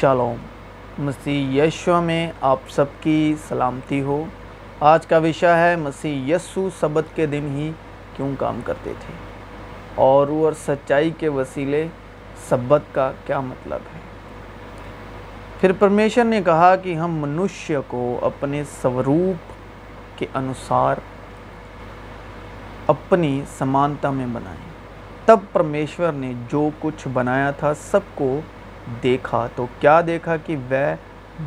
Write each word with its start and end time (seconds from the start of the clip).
Shalom. 0.00 0.36
مسیح 0.98 1.62
یشو 1.62 2.00
میں 2.00 2.32
آپ 2.40 2.58
سب 2.68 2.84
کی 3.00 3.34
سلامتی 3.48 4.00
ہو۔ 4.00 4.24
آج 4.80 5.06
کا 5.06 5.18
وشہ 5.18 5.46
ہے 5.46 5.76
مسیح 5.76 6.34
یسو 6.34 6.68
سبت 6.80 7.04
کے 7.14 7.26
دن 7.26 7.48
ہی 7.56 7.70
کیوں 8.16 8.32
کام 8.38 8.60
کرتے 8.64 8.92
تھے؟ 9.00 9.14
اور 9.94 10.28
اور 10.28 10.52
سچائی 10.66 11.10
کے 11.10 11.28
وسیلے 11.28 11.86
سبت 12.48 12.80
کا 12.92 13.12
کیا 13.26 13.40
مطلب 13.40 13.80
ہے؟ 13.94 14.00
پھر 15.60 15.72
پرمیشن 15.72 16.26
نے 16.26 16.42
کہا 16.42 16.76
کہ 16.76 16.94
ہم 16.94 17.14
منوشیہ 17.14 17.78
کو 17.86 18.18
اپنے 18.22 18.62
سوروپ 18.82 19.52
کے 20.18 20.26
انسار 20.34 20.96
اپنی 22.86 23.42
سمانتا 23.58 24.10
میں 24.10 24.26
بنائیں۔ 24.32 24.70
تب 25.24 25.38
پرمیشور 25.52 26.12
نے 26.12 26.32
جو 26.48 26.68
کچھ 26.78 27.08
بنایا 27.12 27.50
تھا 27.50 27.74
سب 27.74 28.00
کو 28.14 28.40
دیکھا 29.02 29.46
تو 29.56 29.66
کیا 29.80 30.00
دیکھا 30.06 30.36
کہ 30.36 30.56
وہ 30.70 30.94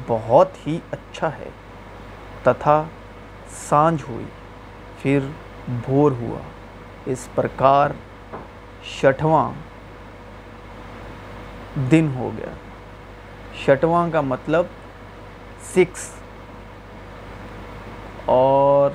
بہت 0.07 0.67
ہی 0.67 0.79
اچھا 0.91 1.27
ہے۔ 1.27 1.49
تتھا 2.43 2.83
سانجھ 3.49 4.03
ہوئی، 4.09 4.25
پھر 5.01 5.19
بھور 5.67 6.11
ہوا۔ 6.11 6.39
اس 7.05 7.27
پرکار 7.35 7.89
شٹھواں 8.83 9.51
دن 11.91 12.07
ہو 12.15 12.31
گیا۔ 12.37 12.53
شٹواں 13.65 14.09
کا 14.13 14.21
مطلب 14.21 14.65
سکس۔ 15.75 16.09
اور 18.25 18.91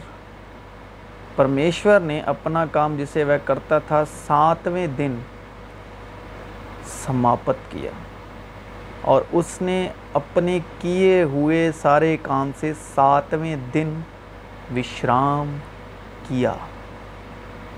پرمیشور 1.36 2.00
نے 2.00 2.20
اپنا 2.20 2.66
کام 2.66 2.96
جسے 2.96 3.24
وہ 3.24 3.32
کرتا 3.44 3.78
تھا، 3.78 4.04
ساتویں 4.26 4.86
دن 4.86 5.16
سماپت 6.84 7.56
کیا۔ 7.70 7.90
اور 9.06 9.22
اس 9.32 9.50
نے 9.62 9.88
اپنے 10.14 10.58
کیے 10.80 11.22
ہوئے 11.22 11.70
سارے 11.80 12.16
کام 12.22 12.50
سے 12.60 12.72
ساتویں 12.94 13.54
دن 13.74 13.92
وشرام 14.76 15.56
کیا۔ 16.28 16.52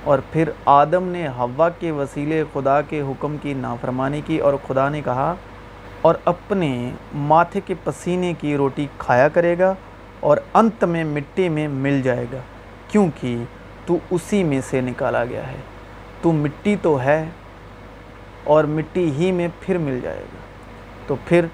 اور 0.04 0.18
پھر 0.32 0.50
آدم 0.64 1.08
نے 1.08 1.26
ہوا 1.28 1.68
کے 1.68 1.90
وسیلے 1.90 2.42
خدا 2.52 2.80
کے 2.80 3.00
حکم 3.00 3.36
کی 3.42 3.54
نافرمانی 3.54 4.20
کی 4.26 4.38
اور 4.38 4.54
خدا 4.66 4.88
نے 4.88 5.02
کہا، 5.04 5.34
اور 6.02 6.14
اپنے 6.24 6.90
ماتھے 7.14 7.60
کے 7.66 7.74
پسینے 7.84 8.32
کی 8.40 8.56
روٹی 8.56 8.86
کھایا 8.98 9.28
کرے 9.28 9.58
گا 9.58 9.74
اور 10.20 10.36
انت 10.54 10.84
میں 10.84 11.04
مٹی 11.04 11.48
میں 11.48 11.68
مل 11.68 12.00
جائے 12.02 12.26
گا، 12.32 12.40
کیونکہ 12.88 13.36
تو 13.86 13.98
اسی 14.10 14.44
میں 14.44 14.60
سے 14.70 14.80
نکالا 14.80 15.24
گیا 15.24 15.46
ہے۔ 15.46 15.60
تو 16.22 16.32
مٹی 16.32 16.76
تو 16.82 17.00
ہے 17.00 17.24
اور 18.44 18.64
مٹی 18.64 19.10
ہی 19.10 19.32
میں 19.32 19.48
پھر 19.60 19.78
مل 19.78 20.00
جائے 20.00 20.22
گا۔ 20.22 20.46
تو 21.08 21.16
پھر 21.24 21.44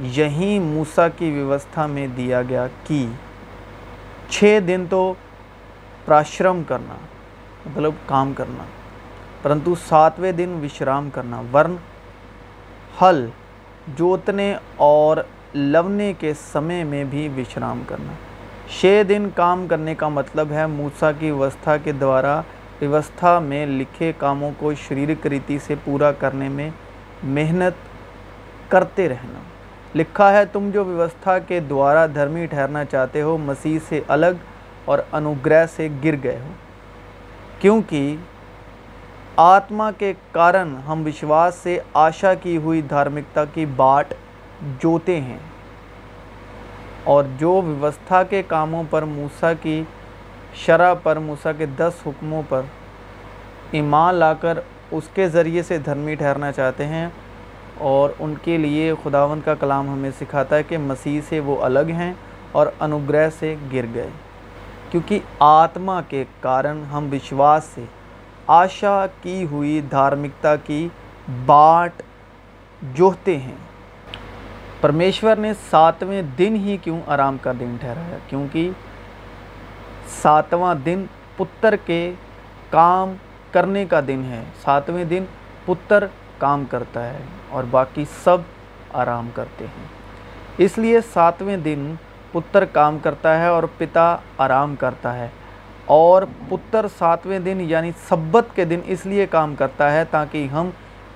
یہیں 0.00 0.58
موسیٰ 0.60 1.08
کی 1.18 1.30
ویوستھا 1.30 1.86
میں 1.86 2.06
دیا 2.06 2.42
گیا 2.48 2.66
کہ 2.84 3.06
چھ 4.30 4.58
دن 4.68 4.84
تو 4.90 5.14
پراشرم 6.04 6.62
کرنا 6.68 6.94
مطلب 7.66 7.92
کام 8.06 8.32
کرنا، 8.36 8.64
پرنتو 9.42 9.74
ساتویں 9.88 10.32
دن 10.32 10.58
وشرام 10.62 11.08
کرنا، 11.14 11.42
ورن 11.52 11.76
ہل 13.00 13.26
جوتنے 13.96 14.54
اور 14.76 15.16
لونے 15.54 16.12
کے 16.18 16.32
سمے 16.52 16.84
میں 16.84 17.04
بھی 17.04 17.28
وشرام 17.36 17.82
کرنا۔ 17.86 18.12
چھ 18.70 19.02
دن 19.08 19.28
کام 19.34 19.66
کرنے 19.66 19.94
کا 19.94 20.08
مطلب 20.08 20.52
ہے 20.52 20.66
موسیٰ 20.66 21.10
کی 21.18 21.30
ویوستھا 21.30 21.76
کے 21.76 21.92
دوارا 21.92 22.40
ویوستھا 22.80 23.38
میں 23.38 23.66
لکھے 23.66 24.12
کاموں 24.18 24.50
کو 24.58 24.74
شریرک 24.88 25.26
ریتی 25.26 25.58
سے 25.66 25.74
پورا 25.84 26.12
کرنے 26.12 26.48
میں 26.48 26.70
محنت 27.22 27.87
کرتے 28.68 29.08
رہنا۔ 29.08 29.38
لکھا 29.94 30.32
ہے، 30.32 30.44
تم 30.44 30.70
جو 30.70 30.84
ویوستھا 30.84 31.38
کے 31.38 31.60
دوارا 31.60 32.06
دھرمی 32.06 32.46
ٹھہرنا 32.46 32.84
چاہتے 32.84 33.22
ہو، 33.22 33.38
مسیح 33.38 33.78
سے 33.88 34.00
الگ 34.08 34.26
اور 34.84 34.98
انوگرہ 35.12 35.66
سے 35.76 35.88
گر 36.04 36.14
گئے 36.22 36.38
ہو۔ 36.38 36.52
کیونکہ 37.58 38.16
آتما 39.36 39.90
کے 39.90 40.12
کارن 40.32 40.76
ہم 40.88 41.02
وشواس 41.06 41.54
سے 41.54 41.78
آشا 41.94 42.34
کی 42.34 42.56
ہوئی 42.56 42.82
دھارمکتا 42.82 43.44
کی 43.44 43.66
باٹ 43.66 44.14
جوتے 44.80 45.20
ہیں۔ 45.20 45.38
اور 47.04 47.24
جو 47.38 47.50
ویوستھا 47.50 48.22
کے 48.22 48.42
کاموں 48.42 48.84
پر 48.90 49.02
موسیٰ 49.02 49.52
کی 49.62 49.82
شرح 50.54 50.94
پر 50.94 51.18
موسیٰ 51.18 51.52
کے 51.58 51.66
دس 51.66 51.92
حکموں 52.06 52.42
پر 52.48 52.62
ایمان 53.70 54.14
لا 54.14 54.34
کر 54.34 54.58
اس 54.90 55.04
کے 55.14 55.28
ذریعے 55.28 55.62
سے 55.62 55.78
دھرمی 55.78 56.14
ٹھہرنا 56.14 56.52
چاہتے 56.52 56.86
ہیں 56.86 57.08
اور 57.78 58.10
ان 58.18 58.34
کے 58.42 58.58
لیے 58.58 58.94
خداون 59.04 59.40
کا 59.44 59.54
کلام 59.54 59.88
ہمیں 59.88 60.10
سکھاتا 60.20 60.56
ہے 60.56 60.62
کہ 60.62 60.78
مسیح 60.78 61.20
سے 61.28 61.40
وہ 61.40 61.64
الگ 61.64 61.88
ہیں 61.88 62.12
اور 62.52 62.66
انوگرہ 62.80 63.30
سے 63.38 63.54
گر 63.72 63.84
گئے۔ 63.94 64.10
کیونکہ 64.90 65.18
آتما 65.38 66.00
کے 66.00 66.24
کارن 66.40 66.82
ہم 66.92 67.08
وشواس 67.12 67.64
سے، 67.64 67.84
آشا 68.46 69.06
کی 69.22 69.46
ہوئی 69.50 69.80
دھارمکتا 69.90 70.56
کی 70.56 70.88
باٹ 71.46 72.02
جوہتے 72.82 73.38
ہیں۔ 73.38 73.56
پرمیشور 74.80 75.36
نے 75.36 75.52
ساتویں 75.70 76.22
دن 76.22 76.56
ہی 76.56 76.76
کیوں 76.76 77.00
آرام 77.06 77.36
کا 77.42 77.52
دن 77.60 77.76
ٹھہرایا؟ 77.80 78.18
کیونکہ 78.28 78.70
ساتواں 80.22 80.74
دن 80.74 81.04
پتر 81.36 81.76
کے 81.86 82.12
کام 82.70 83.12
کرنے 83.52 83.86
کا 83.86 84.00
دن 84.06 84.22
ہے۔ 84.24 84.44
ساتویں 84.64 85.04
دن 85.04 85.24
پتر 85.64 86.06
کام 86.38 86.64
کرتا 86.70 87.10
ہے 87.10 87.18
اور 87.48 87.64
باقی 87.70 88.04
سب 88.24 88.38
آرام 88.92 89.28
کرتے 89.34 89.64
ہیں۔ 89.64 89.84
اس 90.58 90.78
لیے 90.78 91.00
ساتویں 91.12 91.56
دن 91.56 91.94
پتر 92.32 92.64
کام 92.64 92.98
کرتا 92.98 93.40
ہے 93.40 93.46
اور 93.46 93.62
پتا 93.78 94.16
آرام 94.38 94.76
کرتا 94.76 95.14
ہے۔ 95.14 95.28
اور 95.86 96.22
پتر 96.48 96.86
ساتویں 96.98 97.38
دن 97.38 97.58
یعنی 97.60 97.90
سبت 98.08 98.56
کے 98.56 98.64
دن 98.64 98.80
اس 98.86 99.06
لیے 99.06 99.26
کام 99.26 99.54
کرتا 99.54 99.92
ہے 99.92 100.04
تاکہ 100.04 100.46
ہم 100.46 100.70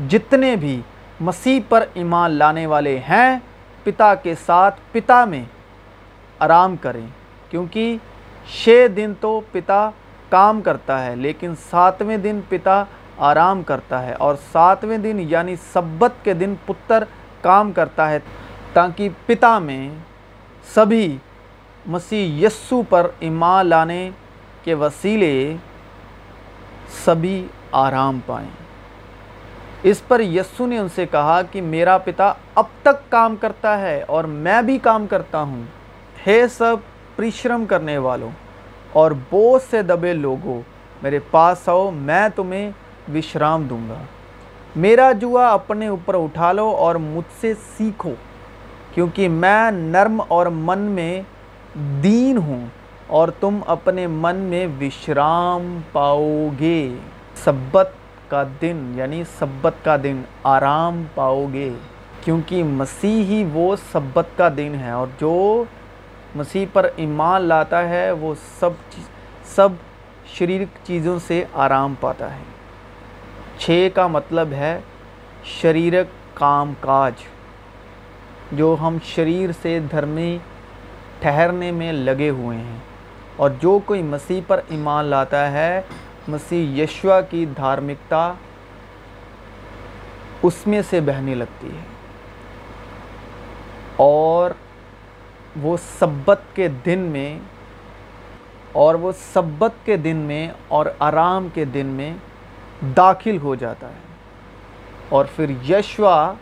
جتنے 0.08 0.56
بھی 0.56 0.82
مسیح 1.20 1.60
پر 1.68 1.84
ایمان 1.94 2.30
لانے 2.30 2.66
والے 2.66 2.98
ہیں، 2.98 3.38
پتا 3.82 4.14
کے 4.14 4.34
ساتھ 4.46 4.80
پتا 4.92 5.24
میں 5.24 5.44
آرام 6.38 6.76
کریں۔ 6.76 7.06
کیونکہ 7.50 7.96
چھ 8.64 8.86
دن 8.96 9.12
تو 9.20 9.40
پتا 9.52 9.90
کام 10.28 10.60
کرتا 10.60 11.04
ہے، 11.04 11.16
لیکن 11.16 11.54
ساتویں 11.70 12.16
دن 12.16 12.40
پتا 12.48 12.84
آرام 13.22 13.62
کرتا 13.62 14.06
ہے 14.06 14.12
اور 14.12 14.34
ساتویں 14.52 14.98
دن 14.98 15.24
یعنی 15.28 15.56
سبت 15.72 16.24
کے 16.24 16.34
دن 16.34 16.54
پتر 16.66 17.04
کام 17.40 17.72
کرتا 17.72 18.10
ہے 18.10 18.18
تاکہ 18.72 19.08
پتا 19.26 19.58
میں 19.58 19.88
سبھی 20.74 21.16
مسیح 21.86 22.46
یسو 22.46 22.82
پر 22.88 23.06
ایمان 23.18 23.66
لانے 23.66 24.10
کے 24.64 24.74
وسیلے 24.74 25.56
سبھی 27.04 27.46
آرام 27.72 28.18
پائیں۔ 28.26 28.48
اس 29.82 30.08
پر 30.08 30.20
یسو 30.20 30.66
نے 30.66 30.78
ان 30.78 30.88
سے 30.94 31.06
کہا 31.06 31.40
کہ 31.50 31.62
میرا 31.62 31.98
پتا 31.98 32.32
اب 32.54 32.64
تک 32.82 33.10
کام 33.10 33.36
کرتا 33.36 33.80
ہے 33.80 34.02
اور 34.02 34.24
میں 34.24 34.62
بھی 34.62 34.78
کام 34.78 35.06
کرتا 35.06 35.42
ہوں۔ 35.42 35.62
ہے 36.26 36.48
سب 36.48 36.76
پریشرم 37.16 37.64
کرنے 37.64 37.98
والوں 37.98 38.30
اور 38.92 39.10
بوجھ 39.30 39.70
سے 39.70 39.82
دبے 39.82 40.12
لوگوں، 40.12 40.60
میرے 41.02 41.18
پاس 41.30 41.68
آؤ، 41.68 41.90
میں 41.90 42.28
تمہیں 42.36 42.70
وشرام 43.14 43.62
دوں 43.62 43.88
گا۔ 43.88 43.98
میرا 44.76 45.12
جوا 45.12 45.48
اپنے 45.48 45.86
اوپر 45.86 46.14
اٹھا 46.14 46.52
لو 46.52 46.68
اور 46.78 46.94
مجھ 46.94 47.40
سے 47.40 47.54
سیکھو، 47.54 48.14
کیونکہ 48.94 49.28
میں 49.28 49.70
نرم 49.70 50.22
اور 50.28 50.46
من 50.46 50.78
میں 50.78 51.22
دین 52.02 52.36
ہوں 52.36 52.66
اور 53.06 53.28
تم 53.40 53.58
اپنے 53.66 54.06
من 54.06 54.36
میں 54.36 54.66
وشرام 54.80 55.78
پاؤ 55.92 56.48
گے۔ 56.60 56.94
سبت 57.44 57.90
کا 58.28 58.44
دن 58.60 58.92
یعنی 58.96 59.22
سبت 59.38 59.84
کا 59.84 59.96
دن، 60.02 60.22
آرام 60.42 61.02
پاؤ 61.14 61.46
گے۔ 61.52 61.70
کیونکہ 62.20 62.64
مسیح 62.64 63.24
ہی 63.24 63.44
وہ 63.52 63.76
سبت 63.92 64.24
کا 64.36 64.48
دن 64.56 64.74
ہے 64.80 64.90
اور 64.90 65.06
جو 65.20 65.64
مسیح 66.34 66.66
پر 66.72 66.90
ایمان 66.96 67.42
لاتا 67.42 67.88
ہے، 67.88 68.10
وہ 68.10 68.34
سب 68.60 68.70
سب 69.44 69.68
شریرک 70.34 70.86
چیزوں 70.86 71.18
سے 71.26 71.44
آرام 71.54 71.94
پاتا 72.00 72.36
ہے۔ 72.36 72.61
چھ 73.58 73.88
کا 73.94 74.06
مطلب 74.06 74.52
ہے 74.52 74.80
شریرک 75.44 76.06
کام 76.34 76.72
کاج، 76.80 77.12
جو 78.52 78.76
ہم 78.80 78.96
شریر 79.04 79.50
سے 79.62 79.78
دھرمی 79.90 80.38
ٹھہرنے 81.20 81.70
میں 81.72 81.92
لگے 81.92 82.30
ہوئے 82.30 82.58
ہیں۔ 82.58 82.78
اور 83.36 83.50
جو 83.60 83.78
کوئی 83.84 84.02
مسیح 84.02 84.40
پر 84.46 84.60
ایمان 84.68 85.04
لاتا 85.04 85.52
ہے، 85.52 85.82
مسیح 86.28 86.82
یشوا 86.82 87.20
کی 87.20 87.46
دھارمکتا 87.56 88.32
اس 90.42 90.66
میں 90.66 90.82
سے 90.90 91.00
بہنے 91.00 91.34
لگتی 91.34 91.66
ہے۔ 91.66 91.84
اور 93.96 94.50
وہ 95.62 95.76
سبت 95.98 96.40
کے 96.54 96.68
دن 96.68 96.98
میں، 96.98 97.38
اور 98.72 98.94
وہ 98.94 99.12
سبت 99.32 99.86
کے 99.86 99.96
دن 99.96 100.16
میں، 100.16 100.50
اور 100.68 100.86
آرام 100.98 101.48
کے 101.54 101.64
دن 101.64 101.86
میں 101.86 102.14
داخل 102.96 103.38
ہو 103.38 103.54
جاتا 103.54 103.88
ہے 103.88 104.14
اور 105.08 105.24
پھر 105.36 105.50
یشوا 105.70 106.32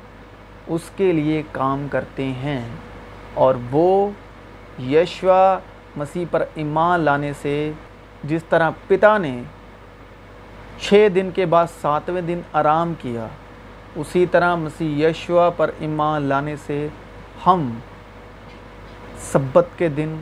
اس 0.66 0.90
کے 0.96 1.12
لیے 1.12 1.42
کام 1.52 1.86
کرتے 1.90 2.24
ہیں 2.24 2.68
اور 3.34 3.54
وہ 3.70 4.10
یشوا 4.82 5.58
مسیح 5.96 6.24
پر 6.30 6.44
ایمان 6.54 7.00
لانے 7.00 7.32
سے 7.42 7.72
جس 8.24 8.44
طرح 8.44 8.70
پتا 8.88 9.18
نے 9.18 9.42
چھ 10.80 11.08
دن 11.14 11.30
کے 11.34 11.46
بعد 11.46 11.66
ساتویں 11.80 12.22
دن 12.22 12.40
آرام 12.52 12.92
کیا، 12.98 13.26
اسی 13.96 14.26
طرح 14.26 14.54
مسیح 14.54 15.06
یشوا 15.06 15.50
پر 15.50 15.70
ایمان 15.78 16.22
لانے 16.22 16.56
سے 16.66 16.88
ہم 17.46 17.78
سبت 19.18 19.66
کے 19.76 19.88
دن 19.88 20.16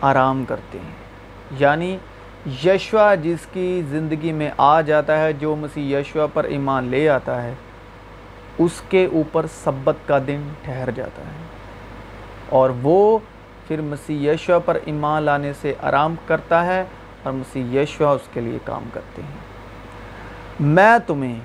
آرام 0.00 0.44
کرتے 0.44 0.78
ہیں۔ 0.78 0.94
یعنی 1.58 1.96
یشوا 2.64 3.14
جس 3.14 3.38
کی 3.52 3.82
زندگی 3.88 4.32
میں 4.32 4.50
آ 4.56 4.80
جاتا 4.80 5.20
ہے، 5.20 5.32
جو 5.32 5.56
مسیح 5.56 5.98
یشوا 5.98 6.26
پر 6.32 6.44
ایمان 6.44 6.84
لے 6.84 7.08
آتا 7.08 7.42
ہے، 7.42 7.54
اس 8.58 8.82
کے 8.88 9.08
اوپر 9.12 9.46
سبت 9.64 10.08
کا 10.08 10.18
دن 10.26 10.48
ٹھہر 10.62 10.90
جاتا 10.90 11.22
ہے۔ 11.22 11.46
اور 12.48 12.70
وہ 12.82 13.18
پھر 13.68 13.80
مسیح 13.80 14.32
یشوا 14.32 14.58
پر 14.58 14.78
ایمان 14.84 15.22
لانے 15.22 15.52
سے 15.52 15.74
آرام 15.82 16.14
کرتا 16.26 16.66
ہے 16.66 16.84
اور 17.22 17.32
مسیح 17.32 17.80
یشوا 17.80 18.10
اس 18.10 18.28
کے 18.32 18.40
لیے 18.40 18.58
کام 18.64 18.84
کرتے 18.92 19.22
ہیں۔ 19.22 19.38
میں 20.60 20.98
تمہیں 21.06 21.40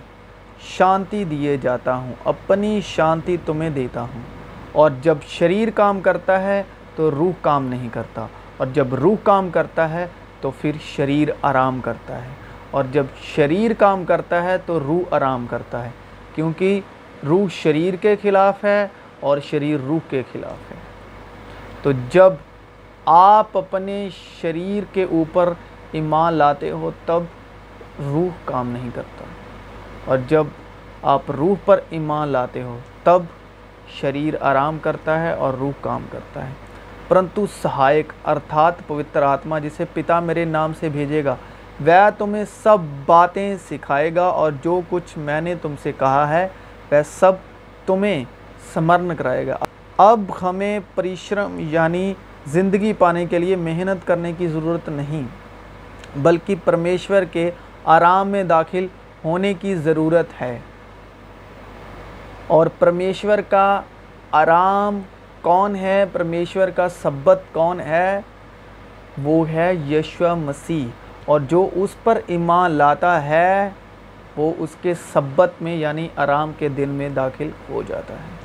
شانتی 0.59 1.23
دیے 1.23 1.57
جاتا 1.57 1.95
ہوں، 1.95 2.13
اپنی 2.25 2.81
شانتی 2.81 3.37
تمہیں 3.45 3.69
دیتا 3.69 4.01
ہوں۔ 4.01 4.21
اور 4.71 4.91
جب 5.01 5.17
شریر 5.27 5.69
کام 5.69 6.01
کرتا 6.01 6.41
ہے 6.41 6.63
تو 6.95 7.11
روح 7.11 7.31
کام 7.41 7.65
نہیں 7.65 7.89
کرتا۔ 7.91 8.27
اور 8.57 8.67
جب 8.73 8.95
روح 8.95 9.15
کام 9.23 9.49
کرتا 9.49 9.89
ہے 9.89 10.07
تو 10.43 10.51
پھر 10.61 10.71
شریر 10.95 11.27
آرام 11.41 11.81
کرتا 11.81 12.21
ہے۔ 12.21 12.29
اور 12.71 12.83
جب 12.91 13.05
شریر 13.35 13.71
کام 13.73 14.05
کرتا 14.05 14.43
ہے 14.43 14.57
تو 14.57 14.79
روح 14.79 15.01
آرام 15.11 15.45
کرتا 15.49 15.85
ہے، 15.85 15.89
کیونکہ 16.35 16.81
روح 17.27 17.47
شریر 17.51 17.93
کے 17.93 18.15
خلاف 18.21 18.63
ہے 18.63 18.87
اور 19.19 19.37
شریر 19.37 19.77
روح 19.87 19.99
کے 20.09 20.23
خلاف 20.31 20.71
ہے۔ 20.71 20.75
تو 21.81 21.91
جب 22.09 22.33
آپ 23.05 23.57
اپنے 23.57 24.09
شریر 24.41 24.83
کے 24.93 25.03
اوپر 25.03 25.53
ایمان 25.91 26.33
لاتے 26.33 26.71
ہو، 26.71 26.91
تب 27.05 27.23
روح 28.05 28.29
کام 28.45 28.69
نہیں 28.69 28.89
کرتا۔ 28.95 29.25
اور 30.05 30.17
جب 30.27 30.43
آپ 31.01 31.31
روح 31.31 31.55
پر 31.65 31.79
ایمان 31.89 32.27
لاتے 32.27 32.63
ہو، 32.63 32.79
تب 33.03 33.21
شریر 34.01 34.33
آرام 34.41 34.77
کرتا 34.81 35.21
ہے 35.21 35.33
اور 35.33 35.53
روح 35.53 35.71
کام 35.81 36.05
کرتا 36.11 36.47
ہے۔ 36.47 36.51
پرنتو 37.13 37.45
سہایک 37.61 38.13
ارتھات 38.25 38.75
پوتر 38.87 39.21
آتما 39.21 39.57
جسے 39.59 39.85
پتا 39.93 40.19
میرے 40.19 40.45
نام 40.45 40.71
سے 40.79 40.89
بھیجے 40.89 41.23
گا، 41.25 41.35
وہ 41.85 42.09
تمہیں 42.17 42.43
سب 42.63 42.77
باتیں 43.05 43.55
سکھائے 43.69 44.09
گا 44.15 44.23
اور 44.23 44.51
جو 44.61 44.79
کچھ 44.89 45.17
میں 45.17 45.41
نے 45.41 45.53
تم 45.61 45.73
سے 45.83 45.91
کہا 45.99 46.27
ہے، 46.29 46.47
وہ 46.91 47.01
سب 47.19 47.33
تمہیں 47.85 48.23
سمرن 48.73 49.15
کرائے 49.15 49.45
گا۔ 49.47 49.57
اب 49.97 50.21
ہمیں 50.41 50.79
پریشرم 50.95 51.59
یعنی 51.59 52.13
زندگی 52.53 52.93
پانے 52.99 53.25
کے 53.25 53.39
لیے 53.39 53.55
محنت 53.69 54.07
کرنے 54.07 54.31
کی 54.37 54.47
ضرورت 54.47 54.89
نہیں، 54.89 55.23
بلکہ 56.21 56.55
پرمیشور 56.65 57.23
کے 57.31 57.49
آرام 57.97 58.27
میں 58.27 58.43
داخل 58.43 58.87
ہونے 59.25 59.53
کی 59.61 59.75
ضرورت 59.75 60.41
کون 65.43 65.75
ہے 65.75 66.05
پرمیشور 66.11 66.67
کا 66.67 66.89
سبت 66.89 67.41
کون 67.51 67.79
ہے؟ 67.79 68.19
وہ 69.23 69.49
ہے 69.49 69.73
یشو 69.73 70.35
مسیح۔ 70.35 70.87
اور 71.25 71.39
جو 71.39 71.69
اس 71.73 71.89
پر 72.03 72.19
ایمان 72.27 72.71
لاتا 72.71 73.23
ہے، 73.23 73.69
وہ 74.37 74.53
اس 74.57 74.69
کے 74.81 74.93
سبت 75.13 75.51
میں 75.61 75.75
یعنی 75.75 76.07
آرام 76.15 76.51
کے 76.59 76.69
دن 76.69 76.89
میں 76.89 77.09
داخل 77.09 77.49
ہو 77.69 77.83
جاتا 77.87 78.13
ہے۔ 78.13 78.35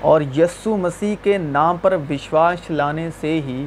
اور 0.00 0.20
یسو 0.36 0.76
مسیح 0.76 1.16
کے 1.22 1.38
نام 1.38 1.76
پر 1.82 1.96
وشواس 2.10 2.70
لانے 2.70 3.08
سے 3.20 3.32
ہی 3.32 3.66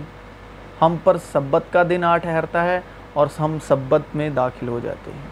ہم 0.81 0.95
پر 1.03 1.17
سبت 1.31 1.63
کا 1.71 1.83
دن 1.89 2.03
آ 2.03 2.17
ٹھہرتا 2.17 2.63
ہے 2.63 2.79
اور 3.13 3.27
ہم 3.39 3.57
سبت 3.67 4.15
میں 4.15 4.29
داخل 4.29 4.67
ہو 4.67 4.79
جاتے 4.83 5.11
ہیں۔ 5.11 5.27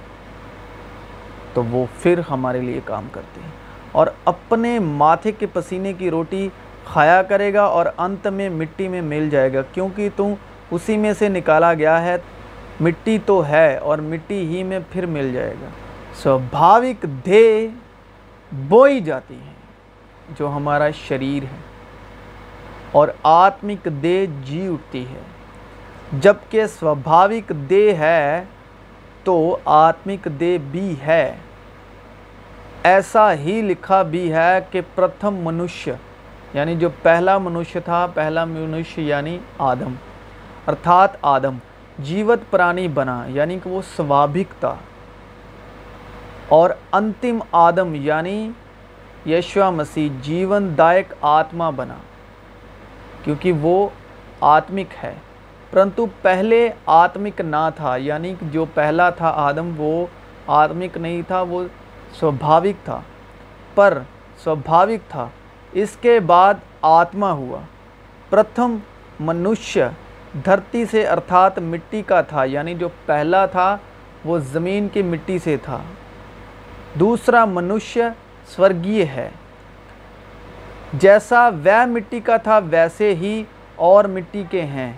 تو 1.53 1.63
وہ 1.63 1.85
پھر 1.99 2.19
ہمارے 2.31 2.61
لیے 2.61 2.79
کام 2.85 3.07
کرتے 3.11 3.41
ہیں۔ 3.41 3.51
اور 3.91 4.07
اپنے 4.25 4.79
ماتھے 4.79 5.31
کے 5.31 5.45
پسینے 5.53 5.93
کی 5.93 6.09
روٹی 6.09 6.49
کھایا 6.85 7.21
کرے 7.21 7.53
گا 7.53 7.61
اور 7.61 7.85
انت 7.97 8.27
میں 8.27 8.49
مٹی 8.49 8.87
میں 8.87 9.01
مل 9.01 9.29
جائے 9.29 9.53
گا، 9.53 9.61
کیونکہ 9.73 10.09
تم 10.15 10.33
اسی 10.71 10.97
میں 10.97 11.13
سے 11.19 11.29
نکالا 11.29 11.73
گیا 11.73 12.01
ہے۔ 12.01 12.17
مٹی 12.79 13.17
تو 13.25 13.47
ہے 13.47 13.77
اور 13.77 13.97
مٹی 13.97 14.47
ہی 14.47 14.63
میں 14.63 14.79
پھر 14.91 15.05
مل 15.05 15.33
جائے 15.33 15.53
گا۔ 15.61 15.67
سوبھاوک 16.13 17.05
دے 17.25 17.67
بوئی 18.51 18.99
جاتی 18.99 19.35
ہے، 19.35 19.53
جو 20.37 20.49
ہمارا 20.49 20.89
شریر 20.89 21.43
ہے۔ 21.43 21.57
اور 22.91 23.07
آتمک 23.23 23.85
دے 23.85 24.25
جی 24.43 24.67
اٹھتی 24.67 25.03
ہے۔ 25.03 25.21
جبکہ 26.13 26.65
سوبھاوک 26.65 27.49
دے 27.49 27.95
ہے، 27.95 28.43
تو 29.23 29.57
آتمک 29.65 30.27
دے 30.39 30.57
بھی 30.71 30.95
ہے۔ 31.05 31.35
ایسا 32.83 33.33
ہی 33.33 33.61
لکھا 33.61 34.01
بھی 34.01 34.33
ہے 34.33 34.59
کہ 34.71 34.81
پرتھم 34.95 35.35
منشیہ 35.35 35.93
یعنی 36.53 36.75
جو 36.75 36.89
پہلا 37.01 37.37
منشیہ 37.37 37.81
تھا، 37.81 38.07
پہلا 38.13 38.45
منشیہ 38.45 39.03
یعنی 39.03 39.37
آدم، 39.57 39.93
ارتھات 40.67 41.09
آدم، 41.21 41.57
جیوت 41.99 42.39
پرانی 42.49 42.87
بنا 42.87 43.23
یعنی 43.27 43.59
کہ 43.63 43.69
وہ 43.69 43.81
سوابھک 43.97 44.61
تھا۔ 44.61 44.75
اور 46.47 46.69
انتم 46.91 47.39
آدم 47.51 47.95
یعنی 47.95 48.49
یشوا 49.25 49.69
مسیح، 49.69 50.09
جیون 50.21 50.77
دائک 50.77 51.13
آتما 51.21 51.69
بنا، 51.69 51.95
کیونکہ 53.23 53.51
وہ 53.51 53.89
آتمک 54.41 55.03
ہے۔ 55.03 55.13
پرنتو 55.71 56.05
پہلے 56.21 56.69
آتمک 56.85 57.41
نہ 57.41 57.69
تھا 57.75 57.95
یعنی 57.95 58.33
کہ 58.39 58.45
جو 58.51 58.65
پہلا 58.73 59.09
تھا 59.09 59.33
آدم، 59.35 59.73
وہ 59.77 60.05
آتمک 60.47 60.97
نہیں 60.97 61.21
تھا، 61.27 61.41
وہ 61.41 61.63
سوبھاوک 62.19 62.85
تھا۔ 62.85 63.01
پر 63.75 63.97
سوبھاوک 64.43 65.11
تھا۔ 65.11 65.27
اس 65.73 65.89
کے 66.01 66.19
بعد 66.19 66.53
آتما 66.81 67.31
ہوا۔ 67.31 67.59
پرتھم 68.29 68.77
منشیہ 69.19 69.83
دھرتی 70.45 70.85
سے 70.85 71.07
ارتھات 71.07 71.59
مٹی 71.59 72.01
کا 72.01 72.21
تھا 72.21 72.43
یعنی 72.43 72.75
جو 72.75 72.89
پہلا 73.05 73.45
تھا 73.45 73.77
وہ 74.25 74.37
زمین 74.37 74.87
کی 74.87 75.01
مٹی 75.01 75.39
سے 75.39 75.57
تھا۔ 75.57 75.79
دوسرا 76.93 77.45
منشیہ 77.45 78.03
سورگیہ 78.47 79.05
ہے۔ 79.05 79.29
جیسا 80.93 81.49
وہ 81.63 81.85
مٹی 81.85 82.19
کا 82.19 82.37
تھا، 82.37 82.59
ویسے 82.69 83.15
ہی 83.15 83.43
اور 83.75 84.05
مٹی 84.05 84.43
کے 84.49 84.61
ہیں۔ 84.61 84.93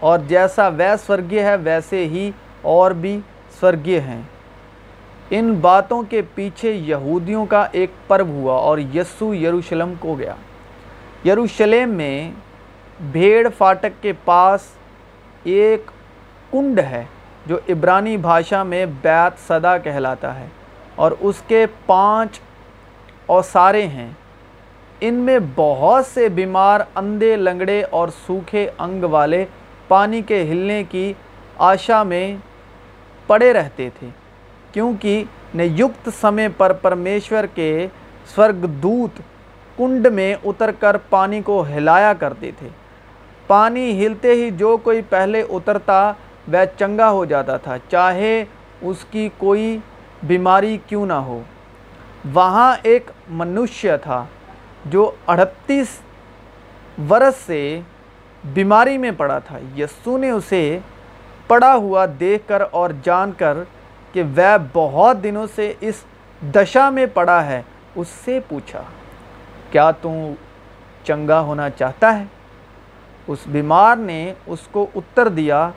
اور 0.00 0.18
جیسا 0.18 0.68
وہ 0.68 0.96
سورگیہ 1.06 1.40
ہے، 1.40 1.56
ویسے 1.56 2.06
ہی 2.06 2.30
اور 2.62 2.90
بھی 2.90 3.20
سورگیہ 3.60 4.00
ہیں۔ 4.00 4.22
ان 5.30 5.54
باتوں 5.54 6.02
کے 6.02 6.22
پیچھے 6.34 6.72
یہودیوں 6.72 7.46
کا 7.46 7.66
ایک 7.72 7.90
پرو 8.06 8.24
ہوا 8.24 8.54
اور 8.54 8.78
یسو 8.78 9.34
یروشلم 9.34 9.92
کو 10.00 10.16
گیا۔ 10.18 10.34
یروشلم 11.26 11.88
میں 11.88 12.30
بھیڑ 13.12 13.48
فاٹک 13.58 14.02
کے 14.02 14.12
پاس 14.24 14.60
ایک 15.44 15.90
کنڈ 16.52 16.78
ہے 16.78 17.04
جو 17.46 17.58
عبرانی 17.68 18.16
بھاشا 18.16 18.62
میں 18.62 18.86
بیت 19.02 19.48
صدا 19.48 19.78
کہلاتا 19.78 20.40
ہے 20.40 20.46
اور 20.94 21.12
اس 21.20 21.42
کے 21.48 21.66
پانچ 21.86 22.40
اوسارے 23.26 23.86
ہیں۔ 23.86 24.10
ان 25.00 25.14
میں 25.14 25.38
بہت 25.54 26.06
سے 26.06 26.28
بیمار 26.28 26.80
اندھے 26.94 27.36
لنگڑے 27.36 27.82
اور 27.82 28.08
سوکھے 28.26 28.70
انگ 28.78 29.04
والے 29.04 29.44
پانی 29.88 30.22
کے 30.22 30.42
ہلنے 30.42 30.84
کی 30.90 31.12
آشا 31.58 32.02
میں 32.02 32.36
پڑے 33.26 33.52
رہتے 33.52 33.88
تھے۔ 33.98 34.08
کیونکہ 34.76 35.24
نیکت 35.54 36.08
سمے 36.20 36.46
پر 36.56 36.72
پرمیشور 36.72 37.44
کے 37.54 37.86
سورگدوت 38.34 39.20
کنڈ 39.76 40.06
میں 40.06 40.34
اتر 40.44 40.70
کر 40.70 40.96
پانی 41.10 41.40
کو 41.42 41.64
ہلایا 41.76 42.12
کرتے 42.12 42.50
تھے۔ 42.58 42.68
پانی 43.46 43.84
ہلتے 43.98 44.32
ہی 44.32 44.50
جو 44.50 44.76
کوئی 44.76 45.00
پہلے 45.08 45.40
اترتا 45.48 46.00
وہ 46.52 46.64
چنگا 46.78 47.10
ہو 47.10 47.24
جاتا 47.24 47.56
تھا، 47.56 47.76
چاہے 47.90 48.44
اس 48.82 49.04
کی 49.10 49.28
کوئی 49.36 49.78
بیماری 50.22 50.76
کیوں 50.86 51.06
نہ 51.06 51.20
ہو۔ 51.28 51.40
وہاں 52.34 52.74
ایک 52.82 53.10
منشیہ 53.28 53.96
تھا 54.02 54.24
جو 54.84 55.10
اڑتیس 55.26 55.98
ورس 57.10 57.40
سے 57.46 57.80
بیماری 58.44 58.98
میں 58.98 59.10
پڑا 59.16 59.38
تھا۔ 59.38 59.58
یسو 59.76 60.18
نے 60.18 60.30
اسے 60.30 60.78
پڑا 61.46 61.74
ہوا 61.74 62.06
دیکھ 62.20 62.48
کر 62.48 62.62
اور 62.70 62.90
جان 63.02 63.32
کر 63.36 63.58
کہ 64.16 64.22
وہ 64.36 64.56
بہت 64.72 65.22
دنوں 65.22 65.46
سے 65.54 65.72
اس 65.80 65.94
دشا 66.54 66.90
میں 66.90 67.06
پڑا 67.14 67.44
ہے، 67.46 67.62
اس 67.94 68.08
سے 68.24 68.38
پوچھا، 68.48 68.82
کیا 69.70 69.90
تم 69.90 70.32
چنگا 71.04 71.40
ہونا 71.40 71.70
چاہتا 71.70 72.18
ہے؟ 72.18 72.24
اس 73.26 73.38
بیمار 73.46 73.96
نے 73.96 74.32
اس 74.46 74.58
کو 74.70 74.86
اتر 74.94 75.28
دیا 75.28 75.68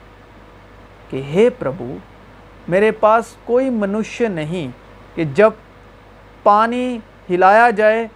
کہ، 1.10 1.22
ہے 1.22 1.48
پربھو، 1.50 1.96
میرے 2.68 2.90
پاس 2.90 3.24
کوئی 3.44 3.70
منشیہ 3.70 4.28
نہیں 4.28 4.70
کہ 5.16 5.24
جب 5.24 5.50
پانی 6.42 6.98
ہلایا 7.30 7.70
جائے 7.70 8.06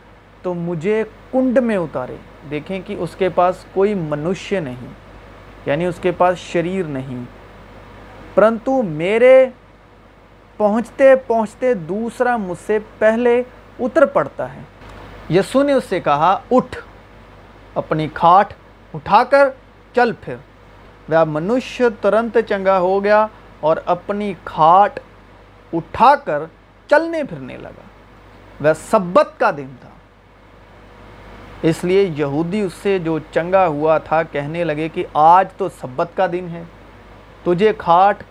تو 0.43 0.55
مجھے 0.55 1.03
کنڈ 1.33 1.59
میں 1.59 1.77
اتارے۔ 1.77 2.17
دیکھیں 2.51 2.81
کہ 2.87 2.97
اس 2.99 3.17
کے 3.17 3.29
پاس 3.29 3.65
کوئی 3.73 3.95
منشیہ 3.95 4.61
نہیں 4.61 4.93
یعنی 5.67 5.87
اس 5.87 5.99
کے 6.03 6.11
پاس 6.11 6.39
شریر 6.39 6.85
نہیں۔ 6.85 7.23
پرنتو 8.35 8.83
میرے 8.83 9.47
پہنچتے 10.57 11.17
پہنچتے 11.17 11.75
دوسرا 11.75 12.37
مجھ 12.37 12.59
سے 12.67 12.79
پہلے 12.99 13.43
اتر 13.81 14.07
پڑتا 14.07 14.55
ہے۔ 14.55 14.61
یسو 15.31 15.63
نے 15.63 15.73
اس 15.73 15.85
سے 15.85 16.01
کہا، 16.01 16.39
اٹھ، 16.51 16.77
اپنی 17.75 18.09
کھاٹ 18.15 18.55
اٹھا 18.95 19.25
کر 19.25 19.49
چل 19.95 20.13
پھر۔ 20.13 20.37
وہ 21.09 21.25
منشیہ 21.25 21.87
ترنت 22.01 22.39
چنگا 22.49 22.79
ہو 22.79 23.05
گیا 23.05 23.27
اور 23.61 23.77
اپنی 23.87 24.35
کھاٹ 24.45 25.01
اٹھا 25.73 26.15
کر 26.17 26.43
چلنے 26.91 27.25
پھرنے 27.25 27.57
لگا۔ 27.57 27.83
وہ 28.61 28.73
سبت 28.91 29.29
کا 29.39 29.51
دن 29.57 29.67
تھا۔ 29.81 29.89
اس 31.63 31.85
لیے 31.85 32.13
یہودی 32.17 32.61
اس 32.61 32.73
سے 32.83 32.99
جو 32.99 33.19
چنگا 33.33 33.67
ہوا 33.67 33.99
تھا، 33.99 34.23
کہنے 34.23 34.65
لگے 34.65 34.89
کہ 34.89 35.05
آج 35.15 35.49
تو 35.57 35.69
سبت 35.69 36.09
کا 36.15 36.27
دن 36.33 36.47
ہے، 36.53 36.63
تجھے 37.45 37.73
کھاٹ 37.79 38.23